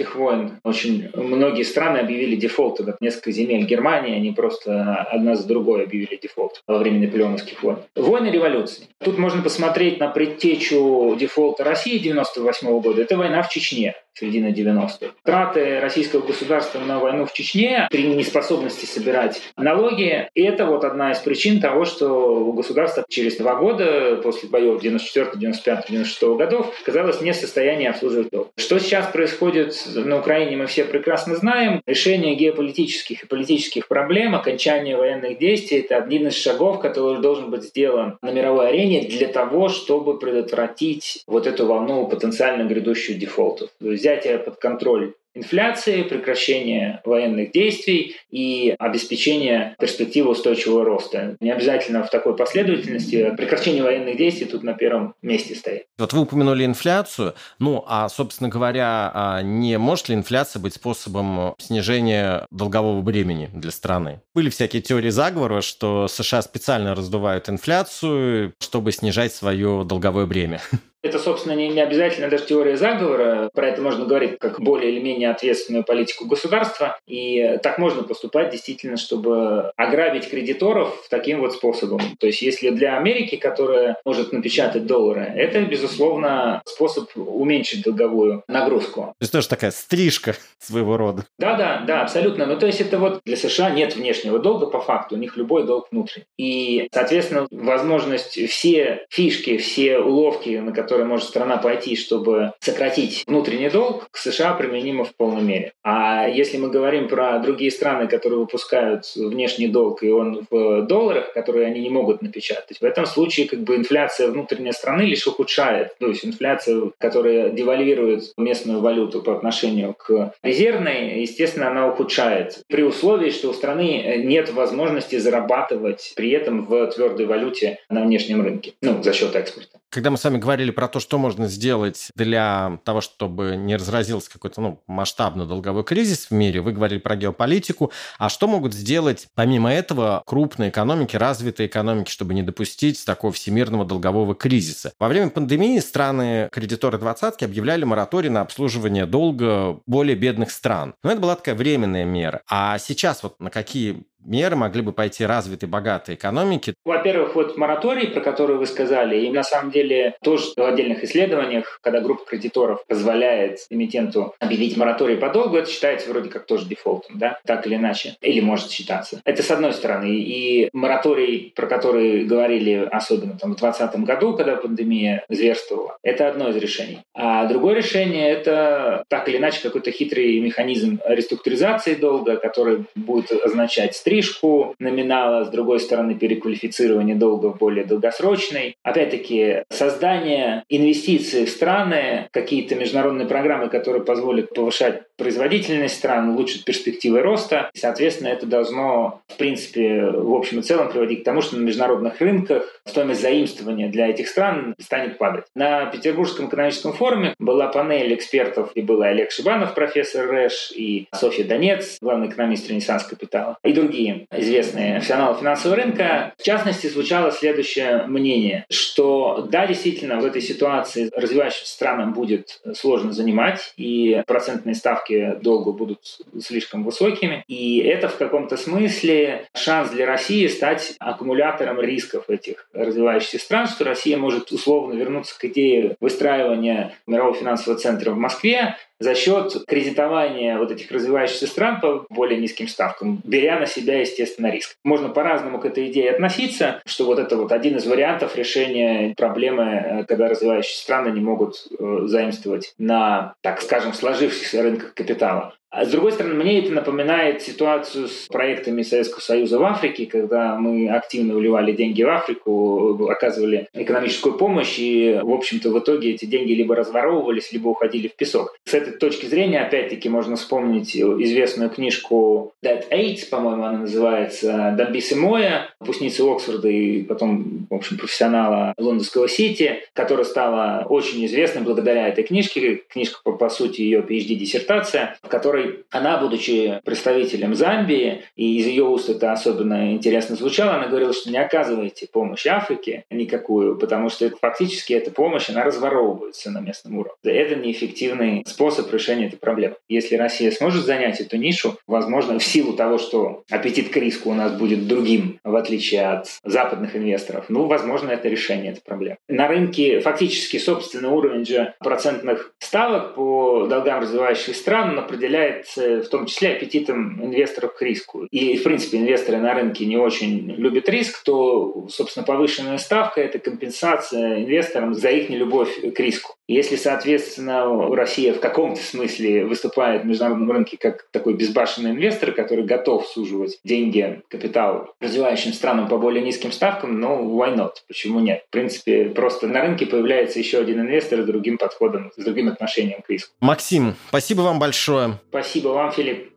наполеоновских 0.00 0.14
войн. 0.14 0.60
Очень 0.64 1.10
многие 1.14 1.62
страны 1.62 1.98
объявили 1.98 2.36
дефолт 2.36 2.78
как 2.84 3.00
несколько 3.00 3.32
земель 3.32 3.64
Германии, 3.64 4.16
они 4.16 4.32
просто 4.32 4.94
одна 5.10 5.34
за 5.34 5.46
другой 5.46 5.84
объявили 5.84 6.18
дефолт 6.20 6.62
во 6.66 6.78
время 6.78 7.00
наполеоновских 7.00 7.62
войн. 7.62 7.78
Войны 7.94 8.28
революции. 8.28 8.84
Тут 9.02 9.18
можно 9.18 9.42
посмотреть 9.42 10.00
на 10.00 10.08
предтечу 10.08 11.16
дефолта 11.18 11.64
России 11.64 11.98
98 11.98 12.80
года. 12.80 13.02
Это 13.02 13.16
война 13.16 13.42
в 13.42 13.48
Чечне 13.48 13.94
середина 14.14 14.48
90-х. 14.48 15.14
Траты 15.24 15.80
российского 15.80 16.20
государства 16.20 16.80
на 16.80 16.98
войну 16.98 17.26
в 17.26 17.32
Чечне 17.32 17.88
при 17.90 18.02
неспособности 18.02 18.84
собирать 18.84 19.40
налоги– 19.56 20.28
это 20.34 20.66
вот 20.66 20.84
одна 20.84 21.12
из 21.12 21.18
причин 21.18 21.60
того, 21.60 21.84
что 21.84 22.52
государство 22.52 23.04
через 23.08 23.36
два 23.36 23.54
года 23.56 24.20
после 24.22 24.48
боев 24.48 24.80
94, 24.80 25.30
95, 25.36 25.86
96 25.88 26.22
годов 26.36 26.74
оказалось 26.82 27.20
не 27.20 27.32
в 27.32 27.36
состоянии 27.36 27.86
обслуживать 27.86 28.30
долг. 28.30 28.48
Что 28.56 28.78
сейчас 28.78 29.06
происходит 29.06 29.74
на 29.94 30.18
Украине, 30.18 30.56
мы 30.56 30.66
все 30.66 30.84
прекрасно 30.84 31.36
знаем. 31.36 31.82
Решение 31.86 32.34
геополитических 32.34 33.24
и 33.24 33.26
политических 33.26 33.88
проблем, 33.88 34.34
окончание 34.34 34.96
военных 34.96 35.38
действий– 35.38 35.78
это 35.80 35.96
один 35.96 36.28
из 36.28 36.36
шагов, 36.36 36.80
который 36.80 37.20
должен 37.20 37.50
быть 37.50 37.64
сделан 37.64 38.18
на 38.22 38.30
мировой 38.30 38.68
арене 38.68 39.02
для 39.08 39.28
того, 39.28 39.68
чтобы 39.68 40.18
предотвратить 40.18 41.22
вот 41.26 41.46
эту 41.46 41.66
волну 41.66 42.06
потенциально 42.06 42.64
грядущих 42.64 43.18
дефолтов. 43.18 43.70
Взятие 43.80 44.38
под 44.38 44.56
контроль 44.56 45.14
инфляции, 45.34 46.02
прекращение 46.02 47.00
военных 47.04 47.52
действий 47.52 48.16
и 48.30 48.74
обеспечение 48.78 49.74
перспективы 49.78 50.30
устойчивого 50.30 50.84
роста. 50.84 51.36
Не 51.40 51.50
обязательно 51.50 52.04
в 52.04 52.10
такой 52.10 52.36
последовательности. 52.36 53.34
Прекращение 53.36 53.82
военных 53.82 54.16
действий 54.16 54.46
тут 54.46 54.62
на 54.62 54.74
первом 54.74 55.14
месте 55.22 55.54
стоит. 55.54 55.84
Вот 55.98 56.12
вы 56.12 56.20
упомянули 56.22 56.64
инфляцию. 56.64 57.34
Ну, 57.58 57.84
а, 57.86 58.08
собственно 58.08 58.48
говоря, 58.48 59.10
а 59.14 59.42
не 59.42 59.78
может 59.78 60.08
ли 60.08 60.14
инфляция 60.14 60.60
быть 60.60 60.74
способом 60.74 61.54
снижения 61.58 62.46
долгового 62.50 63.00
бремени 63.02 63.50
для 63.52 63.70
страны? 63.70 64.20
Были 64.34 64.50
всякие 64.50 64.82
теории 64.82 65.10
заговора, 65.10 65.60
что 65.60 66.08
США 66.08 66.42
специально 66.42 66.94
раздувают 66.94 67.48
инфляцию, 67.48 68.54
чтобы 68.60 68.92
снижать 68.92 69.32
свое 69.32 69.84
долговое 69.84 70.26
бремя. 70.26 70.60
Это, 71.02 71.18
собственно, 71.18 71.54
не, 71.54 71.68
не 71.68 71.80
обязательно 71.80 72.28
даже 72.28 72.46
теория 72.46 72.76
заговора. 72.76 73.50
Про 73.54 73.68
это 73.68 73.80
можно 73.80 74.04
говорить 74.04 74.38
как 74.38 74.60
более 74.60 74.92
или 74.92 75.00
менее 75.00 75.30
ответственную 75.30 75.84
политику 75.84 76.26
государства. 76.26 76.98
И 77.06 77.58
так 77.62 77.78
можно 77.78 78.02
поступать 78.02 78.50
действительно, 78.50 78.96
чтобы 78.96 79.72
ограбить 79.76 80.28
кредиторов 80.28 81.06
таким 81.08 81.40
вот 81.40 81.54
способом. 81.54 82.00
То 82.18 82.26
есть 82.26 82.42
если 82.42 82.70
для 82.70 82.96
Америки, 82.96 83.36
которая 83.36 83.96
может 84.04 84.32
напечатать 84.32 84.86
доллары, 84.86 85.22
это, 85.22 85.62
безусловно, 85.62 86.62
способ 86.66 87.08
уменьшить 87.16 87.82
долговую 87.82 88.44
нагрузку. 88.46 89.14
То 89.18 89.22
есть 89.22 89.32
тоже 89.32 89.48
такая 89.48 89.70
стрижка 89.70 90.34
своего 90.58 90.96
рода. 90.96 91.24
Да, 91.38 91.56
да, 91.56 91.82
да, 91.86 92.02
абсолютно. 92.02 92.46
Ну, 92.46 92.58
то 92.58 92.66
есть 92.66 92.80
это 92.80 92.98
вот 92.98 93.20
для 93.24 93.36
США 93.36 93.70
нет 93.70 93.96
внешнего 93.96 94.38
долга 94.38 94.66
по 94.66 94.80
факту, 94.80 95.14
у 95.14 95.18
них 95.18 95.36
любой 95.36 95.64
долг 95.64 95.88
внутренний. 95.90 96.26
И, 96.38 96.88
соответственно, 96.92 97.46
возможность 97.50 98.38
все 98.50 99.06
фишки, 99.08 99.56
все 99.56 99.98
уловки, 99.98 100.50
на 100.58 100.72
которые 100.72 100.89
которые 100.90 101.06
может 101.06 101.28
страна 101.28 101.56
пойти, 101.56 101.94
чтобы 101.94 102.52
сократить 102.58 103.22
внутренний 103.28 103.70
долг, 103.70 104.08
к 104.10 104.16
США 104.16 104.54
применимо 104.54 105.04
в 105.04 105.14
полной 105.14 105.42
мере. 105.42 105.72
А 105.84 106.26
если 106.26 106.58
мы 106.58 106.68
говорим 106.68 107.06
про 107.06 107.38
другие 107.38 107.70
страны, 107.70 108.08
которые 108.08 108.40
выпускают 108.40 109.04
внешний 109.14 109.68
долг, 109.68 110.02
и 110.02 110.10
он 110.10 110.48
в 110.50 110.82
долларах, 110.82 111.32
которые 111.32 111.68
они 111.68 111.80
не 111.80 111.90
могут 111.90 112.22
напечатать, 112.22 112.78
в 112.80 112.84
этом 112.84 113.06
случае 113.06 113.46
как 113.46 113.60
бы 113.60 113.76
инфляция 113.76 114.32
внутренней 114.32 114.72
страны 114.72 115.02
лишь 115.02 115.28
ухудшает. 115.28 115.96
То 116.00 116.08
есть 116.08 116.26
инфляция, 116.26 116.90
которая 116.98 117.50
девальвирует 117.50 118.32
местную 118.36 118.80
валюту 118.80 119.22
по 119.22 119.36
отношению 119.36 119.94
к 119.94 120.32
резервной, 120.42 121.20
естественно, 121.20 121.68
она 121.68 121.86
ухудшает. 121.86 122.64
При 122.66 122.82
условии, 122.82 123.30
что 123.30 123.50
у 123.50 123.52
страны 123.52 124.24
нет 124.24 124.52
возможности 124.52 125.18
зарабатывать 125.18 126.14
при 126.16 126.32
этом 126.32 126.66
в 126.66 126.88
твердой 126.88 127.26
валюте 127.26 127.78
на 127.88 128.02
внешнем 128.02 128.42
рынке, 128.42 128.72
ну, 128.82 129.00
за 129.04 129.12
счет 129.12 129.36
экспорта. 129.36 129.78
Когда 129.88 130.10
мы 130.10 130.16
с 130.16 130.24
вами 130.24 130.38
говорили 130.38 130.70
про 130.80 130.88
то, 130.88 130.98
что 130.98 131.18
можно 131.18 131.46
сделать 131.46 132.08
для 132.14 132.80
того, 132.84 133.02
чтобы 133.02 133.54
не 133.54 133.76
разразился 133.76 134.30
какой-то 134.30 134.62
ну, 134.62 134.82
масштабный 134.86 135.46
долговой 135.46 135.84
кризис 135.84 136.28
в 136.28 136.30
мире. 136.30 136.62
Вы 136.62 136.72
говорили 136.72 136.98
про 136.98 137.16
геополитику. 137.16 137.92
А 138.16 138.30
что 138.30 138.48
могут 138.48 138.72
сделать, 138.72 139.26
помимо 139.34 139.70
этого, 139.70 140.22
крупные 140.24 140.70
экономики, 140.70 141.16
развитые 141.16 141.66
экономики, 141.66 142.10
чтобы 142.10 142.32
не 142.32 142.42
допустить 142.42 143.04
такого 143.04 143.30
всемирного 143.30 143.84
долгового 143.84 144.34
кризиса? 144.34 144.94
Во 144.98 145.08
время 145.08 145.28
пандемии 145.28 145.78
страны 145.80 146.48
кредиторы 146.50 146.96
двадцатки 146.96 147.44
объявляли 147.44 147.84
мораторий 147.84 148.30
на 148.30 148.40
обслуживание 148.40 149.04
долга 149.04 149.80
более 149.84 150.16
бедных 150.16 150.50
стран. 150.50 150.94
Но 151.02 151.12
это 151.12 151.20
была 151.20 151.36
такая 151.36 151.56
временная 151.56 152.06
мера. 152.06 152.40
А 152.48 152.78
сейчас 152.78 153.22
вот 153.22 153.38
на 153.38 153.50
какие 153.50 154.06
меры 154.24 154.56
могли 154.56 154.82
бы 154.82 154.92
пойти 154.92 155.24
развитые, 155.24 155.68
богатые 155.68 156.16
экономики? 156.16 156.74
Во-первых, 156.84 157.34
вот 157.34 157.56
мораторий, 157.56 158.08
про 158.08 158.20
который 158.20 158.56
вы 158.56 158.66
сказали, 158.66 159.26
и 159.26 159.30
на 159.30 159.42
самом 159.42 159.70
деле 159.70 160.14
тоже 160.22 160.46
в 160.56 160.62
отдельных 160.62 161.04
исследованиях, 161.04 161.78
когда 161.82 162.00
группа 162.00 162.24
кредиторов 162.24 162.84
позволяет 162.86 163.58
эмитенту 163.70 164.34
объявить 164.38 164.76
мораторий 164.76 165.16
по 165.16 165.30
долгу, 165.30 165.56
это 165.56 165.70
считается 165.70 166.10
вроде 166.10 166.28
как 166.28 166.46
тоже 166.46 166.66
дефолтом, 166.66 167.18
да, 167.18 167.38
так 167.46 167.66
или 167.66 167.76
иначе, 167.76 168.16
или 168.20 168.40
может 168.40 168.70
считаться. 168.70 169.20
Это 169.24 169.42
с 169.42 169.50
одной 169.50 169.72
стороны. 169.72 170.10
И 170.10 170.68
мораторий, 170.72 171.52
про 171.54 171.66
который 171.66 172.24
говорили 172.24 172.88
особенно 172.90 173.38
там, 173.38 173.54
в 173.54 173.58
2020 173.58 174.00
году, 174.00 174.36
когда 174.36 174.56
пандемия 174.56 175.24
зверствовала, 175.28 175.96
это 176.02 176.28
одно 176.28 176.48
из 176.48 176.56
решений. 176.56 177.00
А 177.14 177.46
другое 177.46 177.74
решение— 177.74 178.28
это 178.30 179.04
так 179.08 179.28
или 179.28 179.38
иначе 179.38 179.62
какой-то 179.62 179.90
хитрый 179.90 180.40
механизм 180.40 181.00
реструктуризации 181.06 181.94
долга, 181.94 182.36
который 182.36 182.84
будет 182.94 183.32
означать 183.44 183.96
стрижку 184.10 184.74
номинала, 184.80 185.44
с 185.44 185.50
другой 185.50 185.78
стороны 185.78 186.16
переквалифицирование 186.16 187.14
долга 187.14 187.46
в 187.46 187.58
более 187.58 187.84
долгосрочный. 187.84 188.74
Опять-таки 188.82 189.62
создание 189.70 190.64
инвестиций 190.68 191.44
в 191.44 191.48
страны, 191.48 192.28
какие-то 192.32 192.74
международные 192.74 193.28
программы, 193.28 193.68
которые 193.68 194.02
позволят 194.02 194.52
повышать 194.52 195.02
производительность 195.20 195.96
стран, 195.96 196.30
улучшить 196.30 196.64
перспективы 196.64 197.20
роста. 197.20 197.70
И, 197.74 197.78
соответственно, 197.78 198.28
это 198.28 198.46
должно, 198.46 199.20
в 199.28 199.36
принципе, 199.36 200.06
в 200.06 200.34
общем 200.34 200.60
и 200.60 200.62
целом 200.62 200.90
приводить 200.90 201.20
к 201.20 201.24
тому, 201.24 201.42
что 201.42 201.56
на 201.56 201.60
международных 201.60 202.18
рынках 202.20 202.80
стоимость 202.86 203.20
заимствования 203.20 203.88
для 203.88 204.08
этих 204.08 204.28
стран 204.28 204.74
станет 204.80 205.18
падать. 205.18 205.44
На 205.54 205.86
Петербургском 205.86 206.48
экономическом 206.48 206.94
форуме 206.94 207.34
была 207.38 207.68
панель 207.68 208.14
экспертов, 208.14 208.70
и 208.74 208.80
был 208.80 209.02
Олег 209.02 209.30
Шибанов, 209.30 209.74
профессор 209.74 210.26
РЭШ, 210.26 210.72
и 210.74 211.06
Софья 211.14 211.44
Донец, 211.44 211.98
главный 212.00 212.28
экономист 212.28 212.68
Ренессанс 212.70 213.04
Капитала, 213.04 213.58
и 213.62 213.72
другие 213.74 214.26
известные 214.32 214.94
профессионалы 214.94 215.38
финансового 215.38 215.76
рынка. 215.76 216.32
В 216.38 216.42
частности, 216.42 216.86
звучало 216.86 217.30
следующее 217.30 218.06
мнение, 218.06 218.64
что 218.70 219.46
да, 219.50 219.66
действительно, 219.66 220.18
в 220.18 220.24
этой 220.24 220.40
ситуации 220.40 221.10
развивающимся 221.14 221.70
странам 221.70 222.14
будет 222.14 222.60
сложно 222.74 223.12
занимать, 223.12 223.74
и 223.76 224.22
процентные 224.26 224.74
ставки 224.74 225.09
долга 225.42 225.72
будут 225.72 226.20
слишком 226.40 226.84
высокими. 226.84 227.44
И 227.46 227.78
это 227.78 228.08
в 228.08 228.16
каком-то 228.16 228.56
смысле 228.56 229.46
шанс 229.54 229.90
для 229.90 230.06
России 230.06 230.46
стать 230.46 230.94
аккумулятором 230.98 231.80
рисков 231.80 232.28
этих 232.28 232.68
развивающихся 232.72 233.38
стран, 233.38 233.66
что 233.66 233.84
Россия 233.84 234.16
может 234.16 234.52
условно 234.52 234.94
вернуться 234.94 235.38
к 235.38 235.44
идее 235.44 235.96
выстраивания 236.00 236.94
мирового 237.06 237.36
финансового 237.36 237.78
центра 237.78 238.10
в 238.12 238.16
Москве, 238.16 238.76
за 239.00 239.14
счет 239.14 239.64
кредитования 239.66 240.58
вот 240.58 240.70
этих 240.70 240.90
развивающихся 240.90 241.46
стран 241.46 241.80
по 241.80 242.06
более 242.10 242.38
низким 242.38 242.68
ставкам, 242.68 243.20
беря 243.24 243.58
на 243.58 243.66
себя, 243.66 244.00
естественно, 244.00 244.50
риск. 244.50 244.76
Можно 244.84 245.08
по-разному 245.08 245.58
к 245.58 245.64
этой 245.64 245.90
идее 245.90 246.12
относиться, 246.12 246.80
что 246.86 247.06
вот 247.06 247.18
это 247.18 247.36
вот 247.36 247.50
один 247.50 247.76
из 247.76 247.86
вариантов 247.86 248.36
решения 248.36 249.14
проблемы, 249.16 249.64
э, 249.64 250.04
когда 250.04 250.28
развивающиеся 250.28 250.82
страны 250.82 251.08
не 251.10 251.20
могут 251.20 251.66
э, 251.78 252.00
заимствовать 252.04 252.74
на, 252.78 253.34
так 253.40 253.62
скажем, 253.62 253.94
сложившихся 253.94 254.62
рынках 254.62 254.94
капитала. 254.94 255.54
А 255.70 255.84
с 255.84 255.90
другой 255.90 256.10
стороны, 256.12 256.34
мне 256.34 256.58
это 256.58 256.72
напоминает 256.72 257.42
ситуацию 257.42 258.08
с 258.08 258.26
проектами 258.26 258.82
Советского 258.82 259.20
Союза 259.20 259.58
в 259.58 259.62
Африке, 259.62 260.06
когда 260.06 260.56
мы 260.56 260.88
активно 260.88 261.34
вливали 261.34 261.70
деньги 261.72 262.02
в 262.02 262.08
Африку, 262.08 263.06
оказывали 263.08 263.68
экономическую 263.72 264.36
помощь, 264.36 264.78
и, 264.78 265.20
в 265.22 265.30
общем-то, 265.32 265.70
в 265.70 265.78
итоге 265.78 266.10
эти 266.10 266.24
деньги 266.24 266.52
либо 266.52 266.74
разворовывались, 266.74 267.52
либо 267.52 267.68
уходили 267.68 268.08
в 268.08 268.16
песок. 268.16 268.56
С 268.64 268.74
этой 268.74 268.94
точки 268.94 269.26
зрения, 269.26 269.60
опять-таки, 269.60 270.08
можно 270.08 270.34
вспомнить 270.34 270.96
известную 270.96 271.70
книжку 271.70 272.52
Dead 272.64 272.88
Aids, 272.90 273.28
по-моему, 273.30 273.62
она 273.62 273.78
называется, 273.78 274.74
Дамбисы 274.76 275.14
Моя, 275.14 275.70
выпускницы 275.78 276.22
Оксфорда 276.22 276.68
и 276.68 277.02
потом, 277.02 277.66
в 277.70 277.74
общем, 277.74 277.96
профессионала 277.96 278.74
лондонского 278.76 279.28
Сити, 279.28 279.84
которая 279.92 280.24
стала 280.24 280.84
очень 280.88 281.24
известной 281.26 281.62
благодаря 281.62 282.08
этой 282.08 282.24
книжке. 282.24 282.82
Книжка, 282.88 283.20
по, 283.22 283.32
по 283.32 283.48
сути, 283.48 283.82
ее 283.82 284.00
PhD-диссертация, 284.00 285.16
в 285.22 285.28
которой 285.28 285.59
которой 285.60 285.84
она, 285.90 286.18
будучи 286.18 286.80
представителем 286.84 287.54
Замбии, 287.54 288.22
и 288.36 288.58
из 288.58 288.66
ее 288.66 288.84
уст 288.84 289.08
это 289.08 289.32
особенно 289.32 289.92
интересно 289.92 290.36
звучало, 290.36 290.74
она 290.74 290.86
говорила, 290.86 291.12
что 291.12 291.30
не 291.30 291.38
оказывайте 291.38 292.08
помощь 292.10 292.46
Африке 292.46 293.04
никакую, 293.10 293.76
потому 293.76 294.08
что 294.08 294.26
это, 294.26 294.36
фактически 294.36 294.92
эта 294.92 295.10
помощь, 295.10 295.50
она 295.50 295.64
разворовывается 295.64 296.50
на 296.50 296.60
местном 296.60 296.98
уровне. 296.98 297.16
Это 297.24 297.56
неэффективный 297.56 298.44
способ 298.46 298.92
решения 298.92 299.26
этой 299.26 299.38
проблемы. 299.38 299.76
Если 299.88 300.16
Россия 300.16 300.50
сможет 300.50 300.84
занять 300.84 301.20
эту 301.20 301.36
нишу, 301.36 301.76
возможно, 301.86 302.38
в 302.38 302.44
силу 302.44 302.72
того, 302.74 302.98
что 302.98 303.42
аппетит 303.50 303.90
к 303.90 303.96
риску 303.96 304.30
у 304.30 304.34
нас 304.34 304.52
будет 304.52 304.86
другим, 304.86 305.38
в 305.44 305.56
отличие 305.56 306.06
от 306.06 306.28
западных 306.44 306.96
инвесторов, 306.96 307.46
ну, 307.48 307.66
возможно, 307.66 308.10
это 308.10 308.28
решение 308.28 308.72
этой 308.72 308.82
проблемы. 308.82 309.16
На 309.28 309.48
рынке 309.48 310.00
фактически 310.00 310.58
собственный 310.58 311.08
уровень 311.08 311.44
же 311.44 311.74
процентных 311.80 312.52
ставок 312.58 313.14
по 313.14 313.66
долгам 313.66 314.00
развивающихся 314.00 314.54
стран 314.54 314.98
определяет 314.98 315.49
является 315.50 316.02
в 316.02 316.08
том 316.08 316.26
числе 316.26 316.52
аппетитом 316.52 317.22
инвесторов 317.24 317.74
к 317.74 317.82
риску. 317.82 318.26
И, 318.30 318.56
в 318.56 318.62
принципе, 318.62 318.98
инвесторы 318.98 319.38
на 319.38 319.54
рынке 319.54 319.86
не 319.86 319.96
очень 319.96 320.50
любят 320.52 320.88
риск, 320.88 321.22
то, 321.24 321.86
собственно, 321.88 322.24
повышенная 322.24 322.78
ставка– 322.78 323.20
это 323.22 323.38
компенсация 323.38 324.42
инвесторам 324.42 324.94
за 324.94 325.10
их 325.10 325.28
нелюбовь 325.28 325.80
к 325.94 326.00
риску. 326.00 326.34
Если, 326.50 326.74
соответственно, 326.74 327.94
Россия 327.94 328.34
в 328.34 328.40
каком-то 328.40 328.82
смысле 328.82 329.44
выступает 329.44 330.02
в 330.02 330.06
международном 330.06 330.50
рынке 330.50 330.76
как 330.76 331.06
такой 331.12 331.34
безбашенный 331.34 331.92
инвестор, 331.92 332.32
который 332.32 332.64
готов 332.64 333.06
суживать 333.06 333.60
деньги, 333.62 334.20
капитал 334.26 334.92
развивающим 334.98 335.52
странам 335.52 335.86
по 335.86 335.96
более 335.96 336.24
низким 336.24 336.50
ставкам, 336.50 336.98
ну, 336.98 337.40
why 337.40 337.54
not? 337.54 337.74
Почему 337.86 338.18
нет? 338.18 338.42
В 338.48 338.50
принципе, 338.50 339.10
просто 339.10 339.46
на 339.46 339.60
рынке 339.60 339.86
появляется 339.86 340.40
еще 340.40 340.58
один 340.58 340.80
инвестор 340.80 341.22
с 341.22 341.24
другим 341.24 341.56
подходом, 341.56 342.10
с 342.16 342.24
другим 342.24 342.48
отношением 342.48 343.02
к 343.02 343.10
риску. 343.10 343.32
Максим, 343.38 343.94
спасибо 344.08 344.40
вам 344.40 344.58
большое. 344.58 345.20
Спасибо 345.28 345.68
вам, 345.68 345.92
Филипп. 345.92 346.29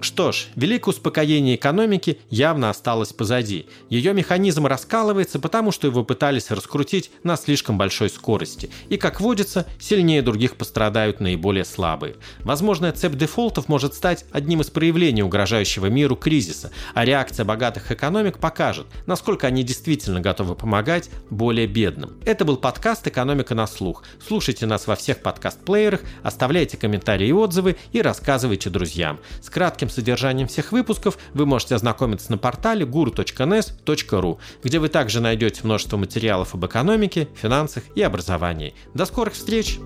Что 0.00 0.30
ж, 0.30 0.46
великое 0.54 0.90
успокоение 0.90 1.56
экономики 1.56 2.20
явно 2.30 2.70
осталось 2.70 3.12
позади. 3.12 3.66
Ее 3.90 4.14
механизм 4.14 4.66
раскалывается, 4.66 5.40
потому 5.40 5.72
что 5.72 5.88
его 5.88 6.04
пытались 6.04 6.52
раскрутить 6.52 7.10
на 7.24 7.36
слишком 7.36 7.76
большой 7.76 8.08
скорости. 8.08 8.70
И, 8.90 8.96
как 8.96 9.20
водится, 9.20 9.66
сильнее 9.80 10.22
других 10.22 10.56
пострадают 10.56 11.18
наиболее 11.18 11.64
слабые. 11.64 12.14
Возможно, 12.44 12.92
цепь 12.92 13.16
дефолтов 13.16 13.68
может 13.68 13.94
стать 13.94 14.24
одним 14.30 14.60
из 14.60 14.70
проявлений 14.70 15.24
угрожающего 15.24 15.86
миру 15.86 16.14
кризиса, 16.14 16.70
а 16.94 17.04
реакция 17.04 17.44
богатых 17.44 17.90
экономик 17.90 18.38
покажет, 18.38 18.86
насколько 19.06 19.48
они 19.48 19.64
действительно 19.64 20.20
готовы 20.20 20.54
помогать 20.54 21.10
более 21.28 21.66
бедным. 21.66 22.18
Это 22.24 22.44
был 22.44 22.56
подкаст 22.56 23.06
«Экономика 23.08 23.56
на 23.56 23.66
слух». 23.66 24.04
Слушайте 24.24 24.66
нас 24.66 24.86
во 24.86 24.94
всех 24.94 25.22
подкаст-плеерах, 25.22 26.02
оставляйте 26.22 26.76
комментарии 26.76 27.28
и 27.28 27.32
отзывы 27.32 27.76
и 27.90 28.00
рассказывайте 28.00 28.70
друзьям. 28.70 29.18
С 29.42 29.50
кратким 29.50 29.87
кратким 29.88 29.90
содержанием 29.90 30.48
всех 30.48 30.72
выпусков 30.72 31.18
вы 31.34 31.46
можете 31.46 31.74
ознакомиться 31.74 32.30
на 32.30 32.38
портале 32.38 32.84
guru.nes.ru, 32.84 34.38
где 34.62 34.78
вы 34.78 34.88
также 34.88 35.20
найдете 35.20 35.62
множество 35.64 35.96
материалов 35.96 36.54
об 36.54 36.64
экономике, 36.66 37.28
финансах 37.34 37.84
и 37.94 38.02
образовании. 38.02 38.74
До 38.94 39.06
скорых 39.06 39.34
встреч! 39.34 39.78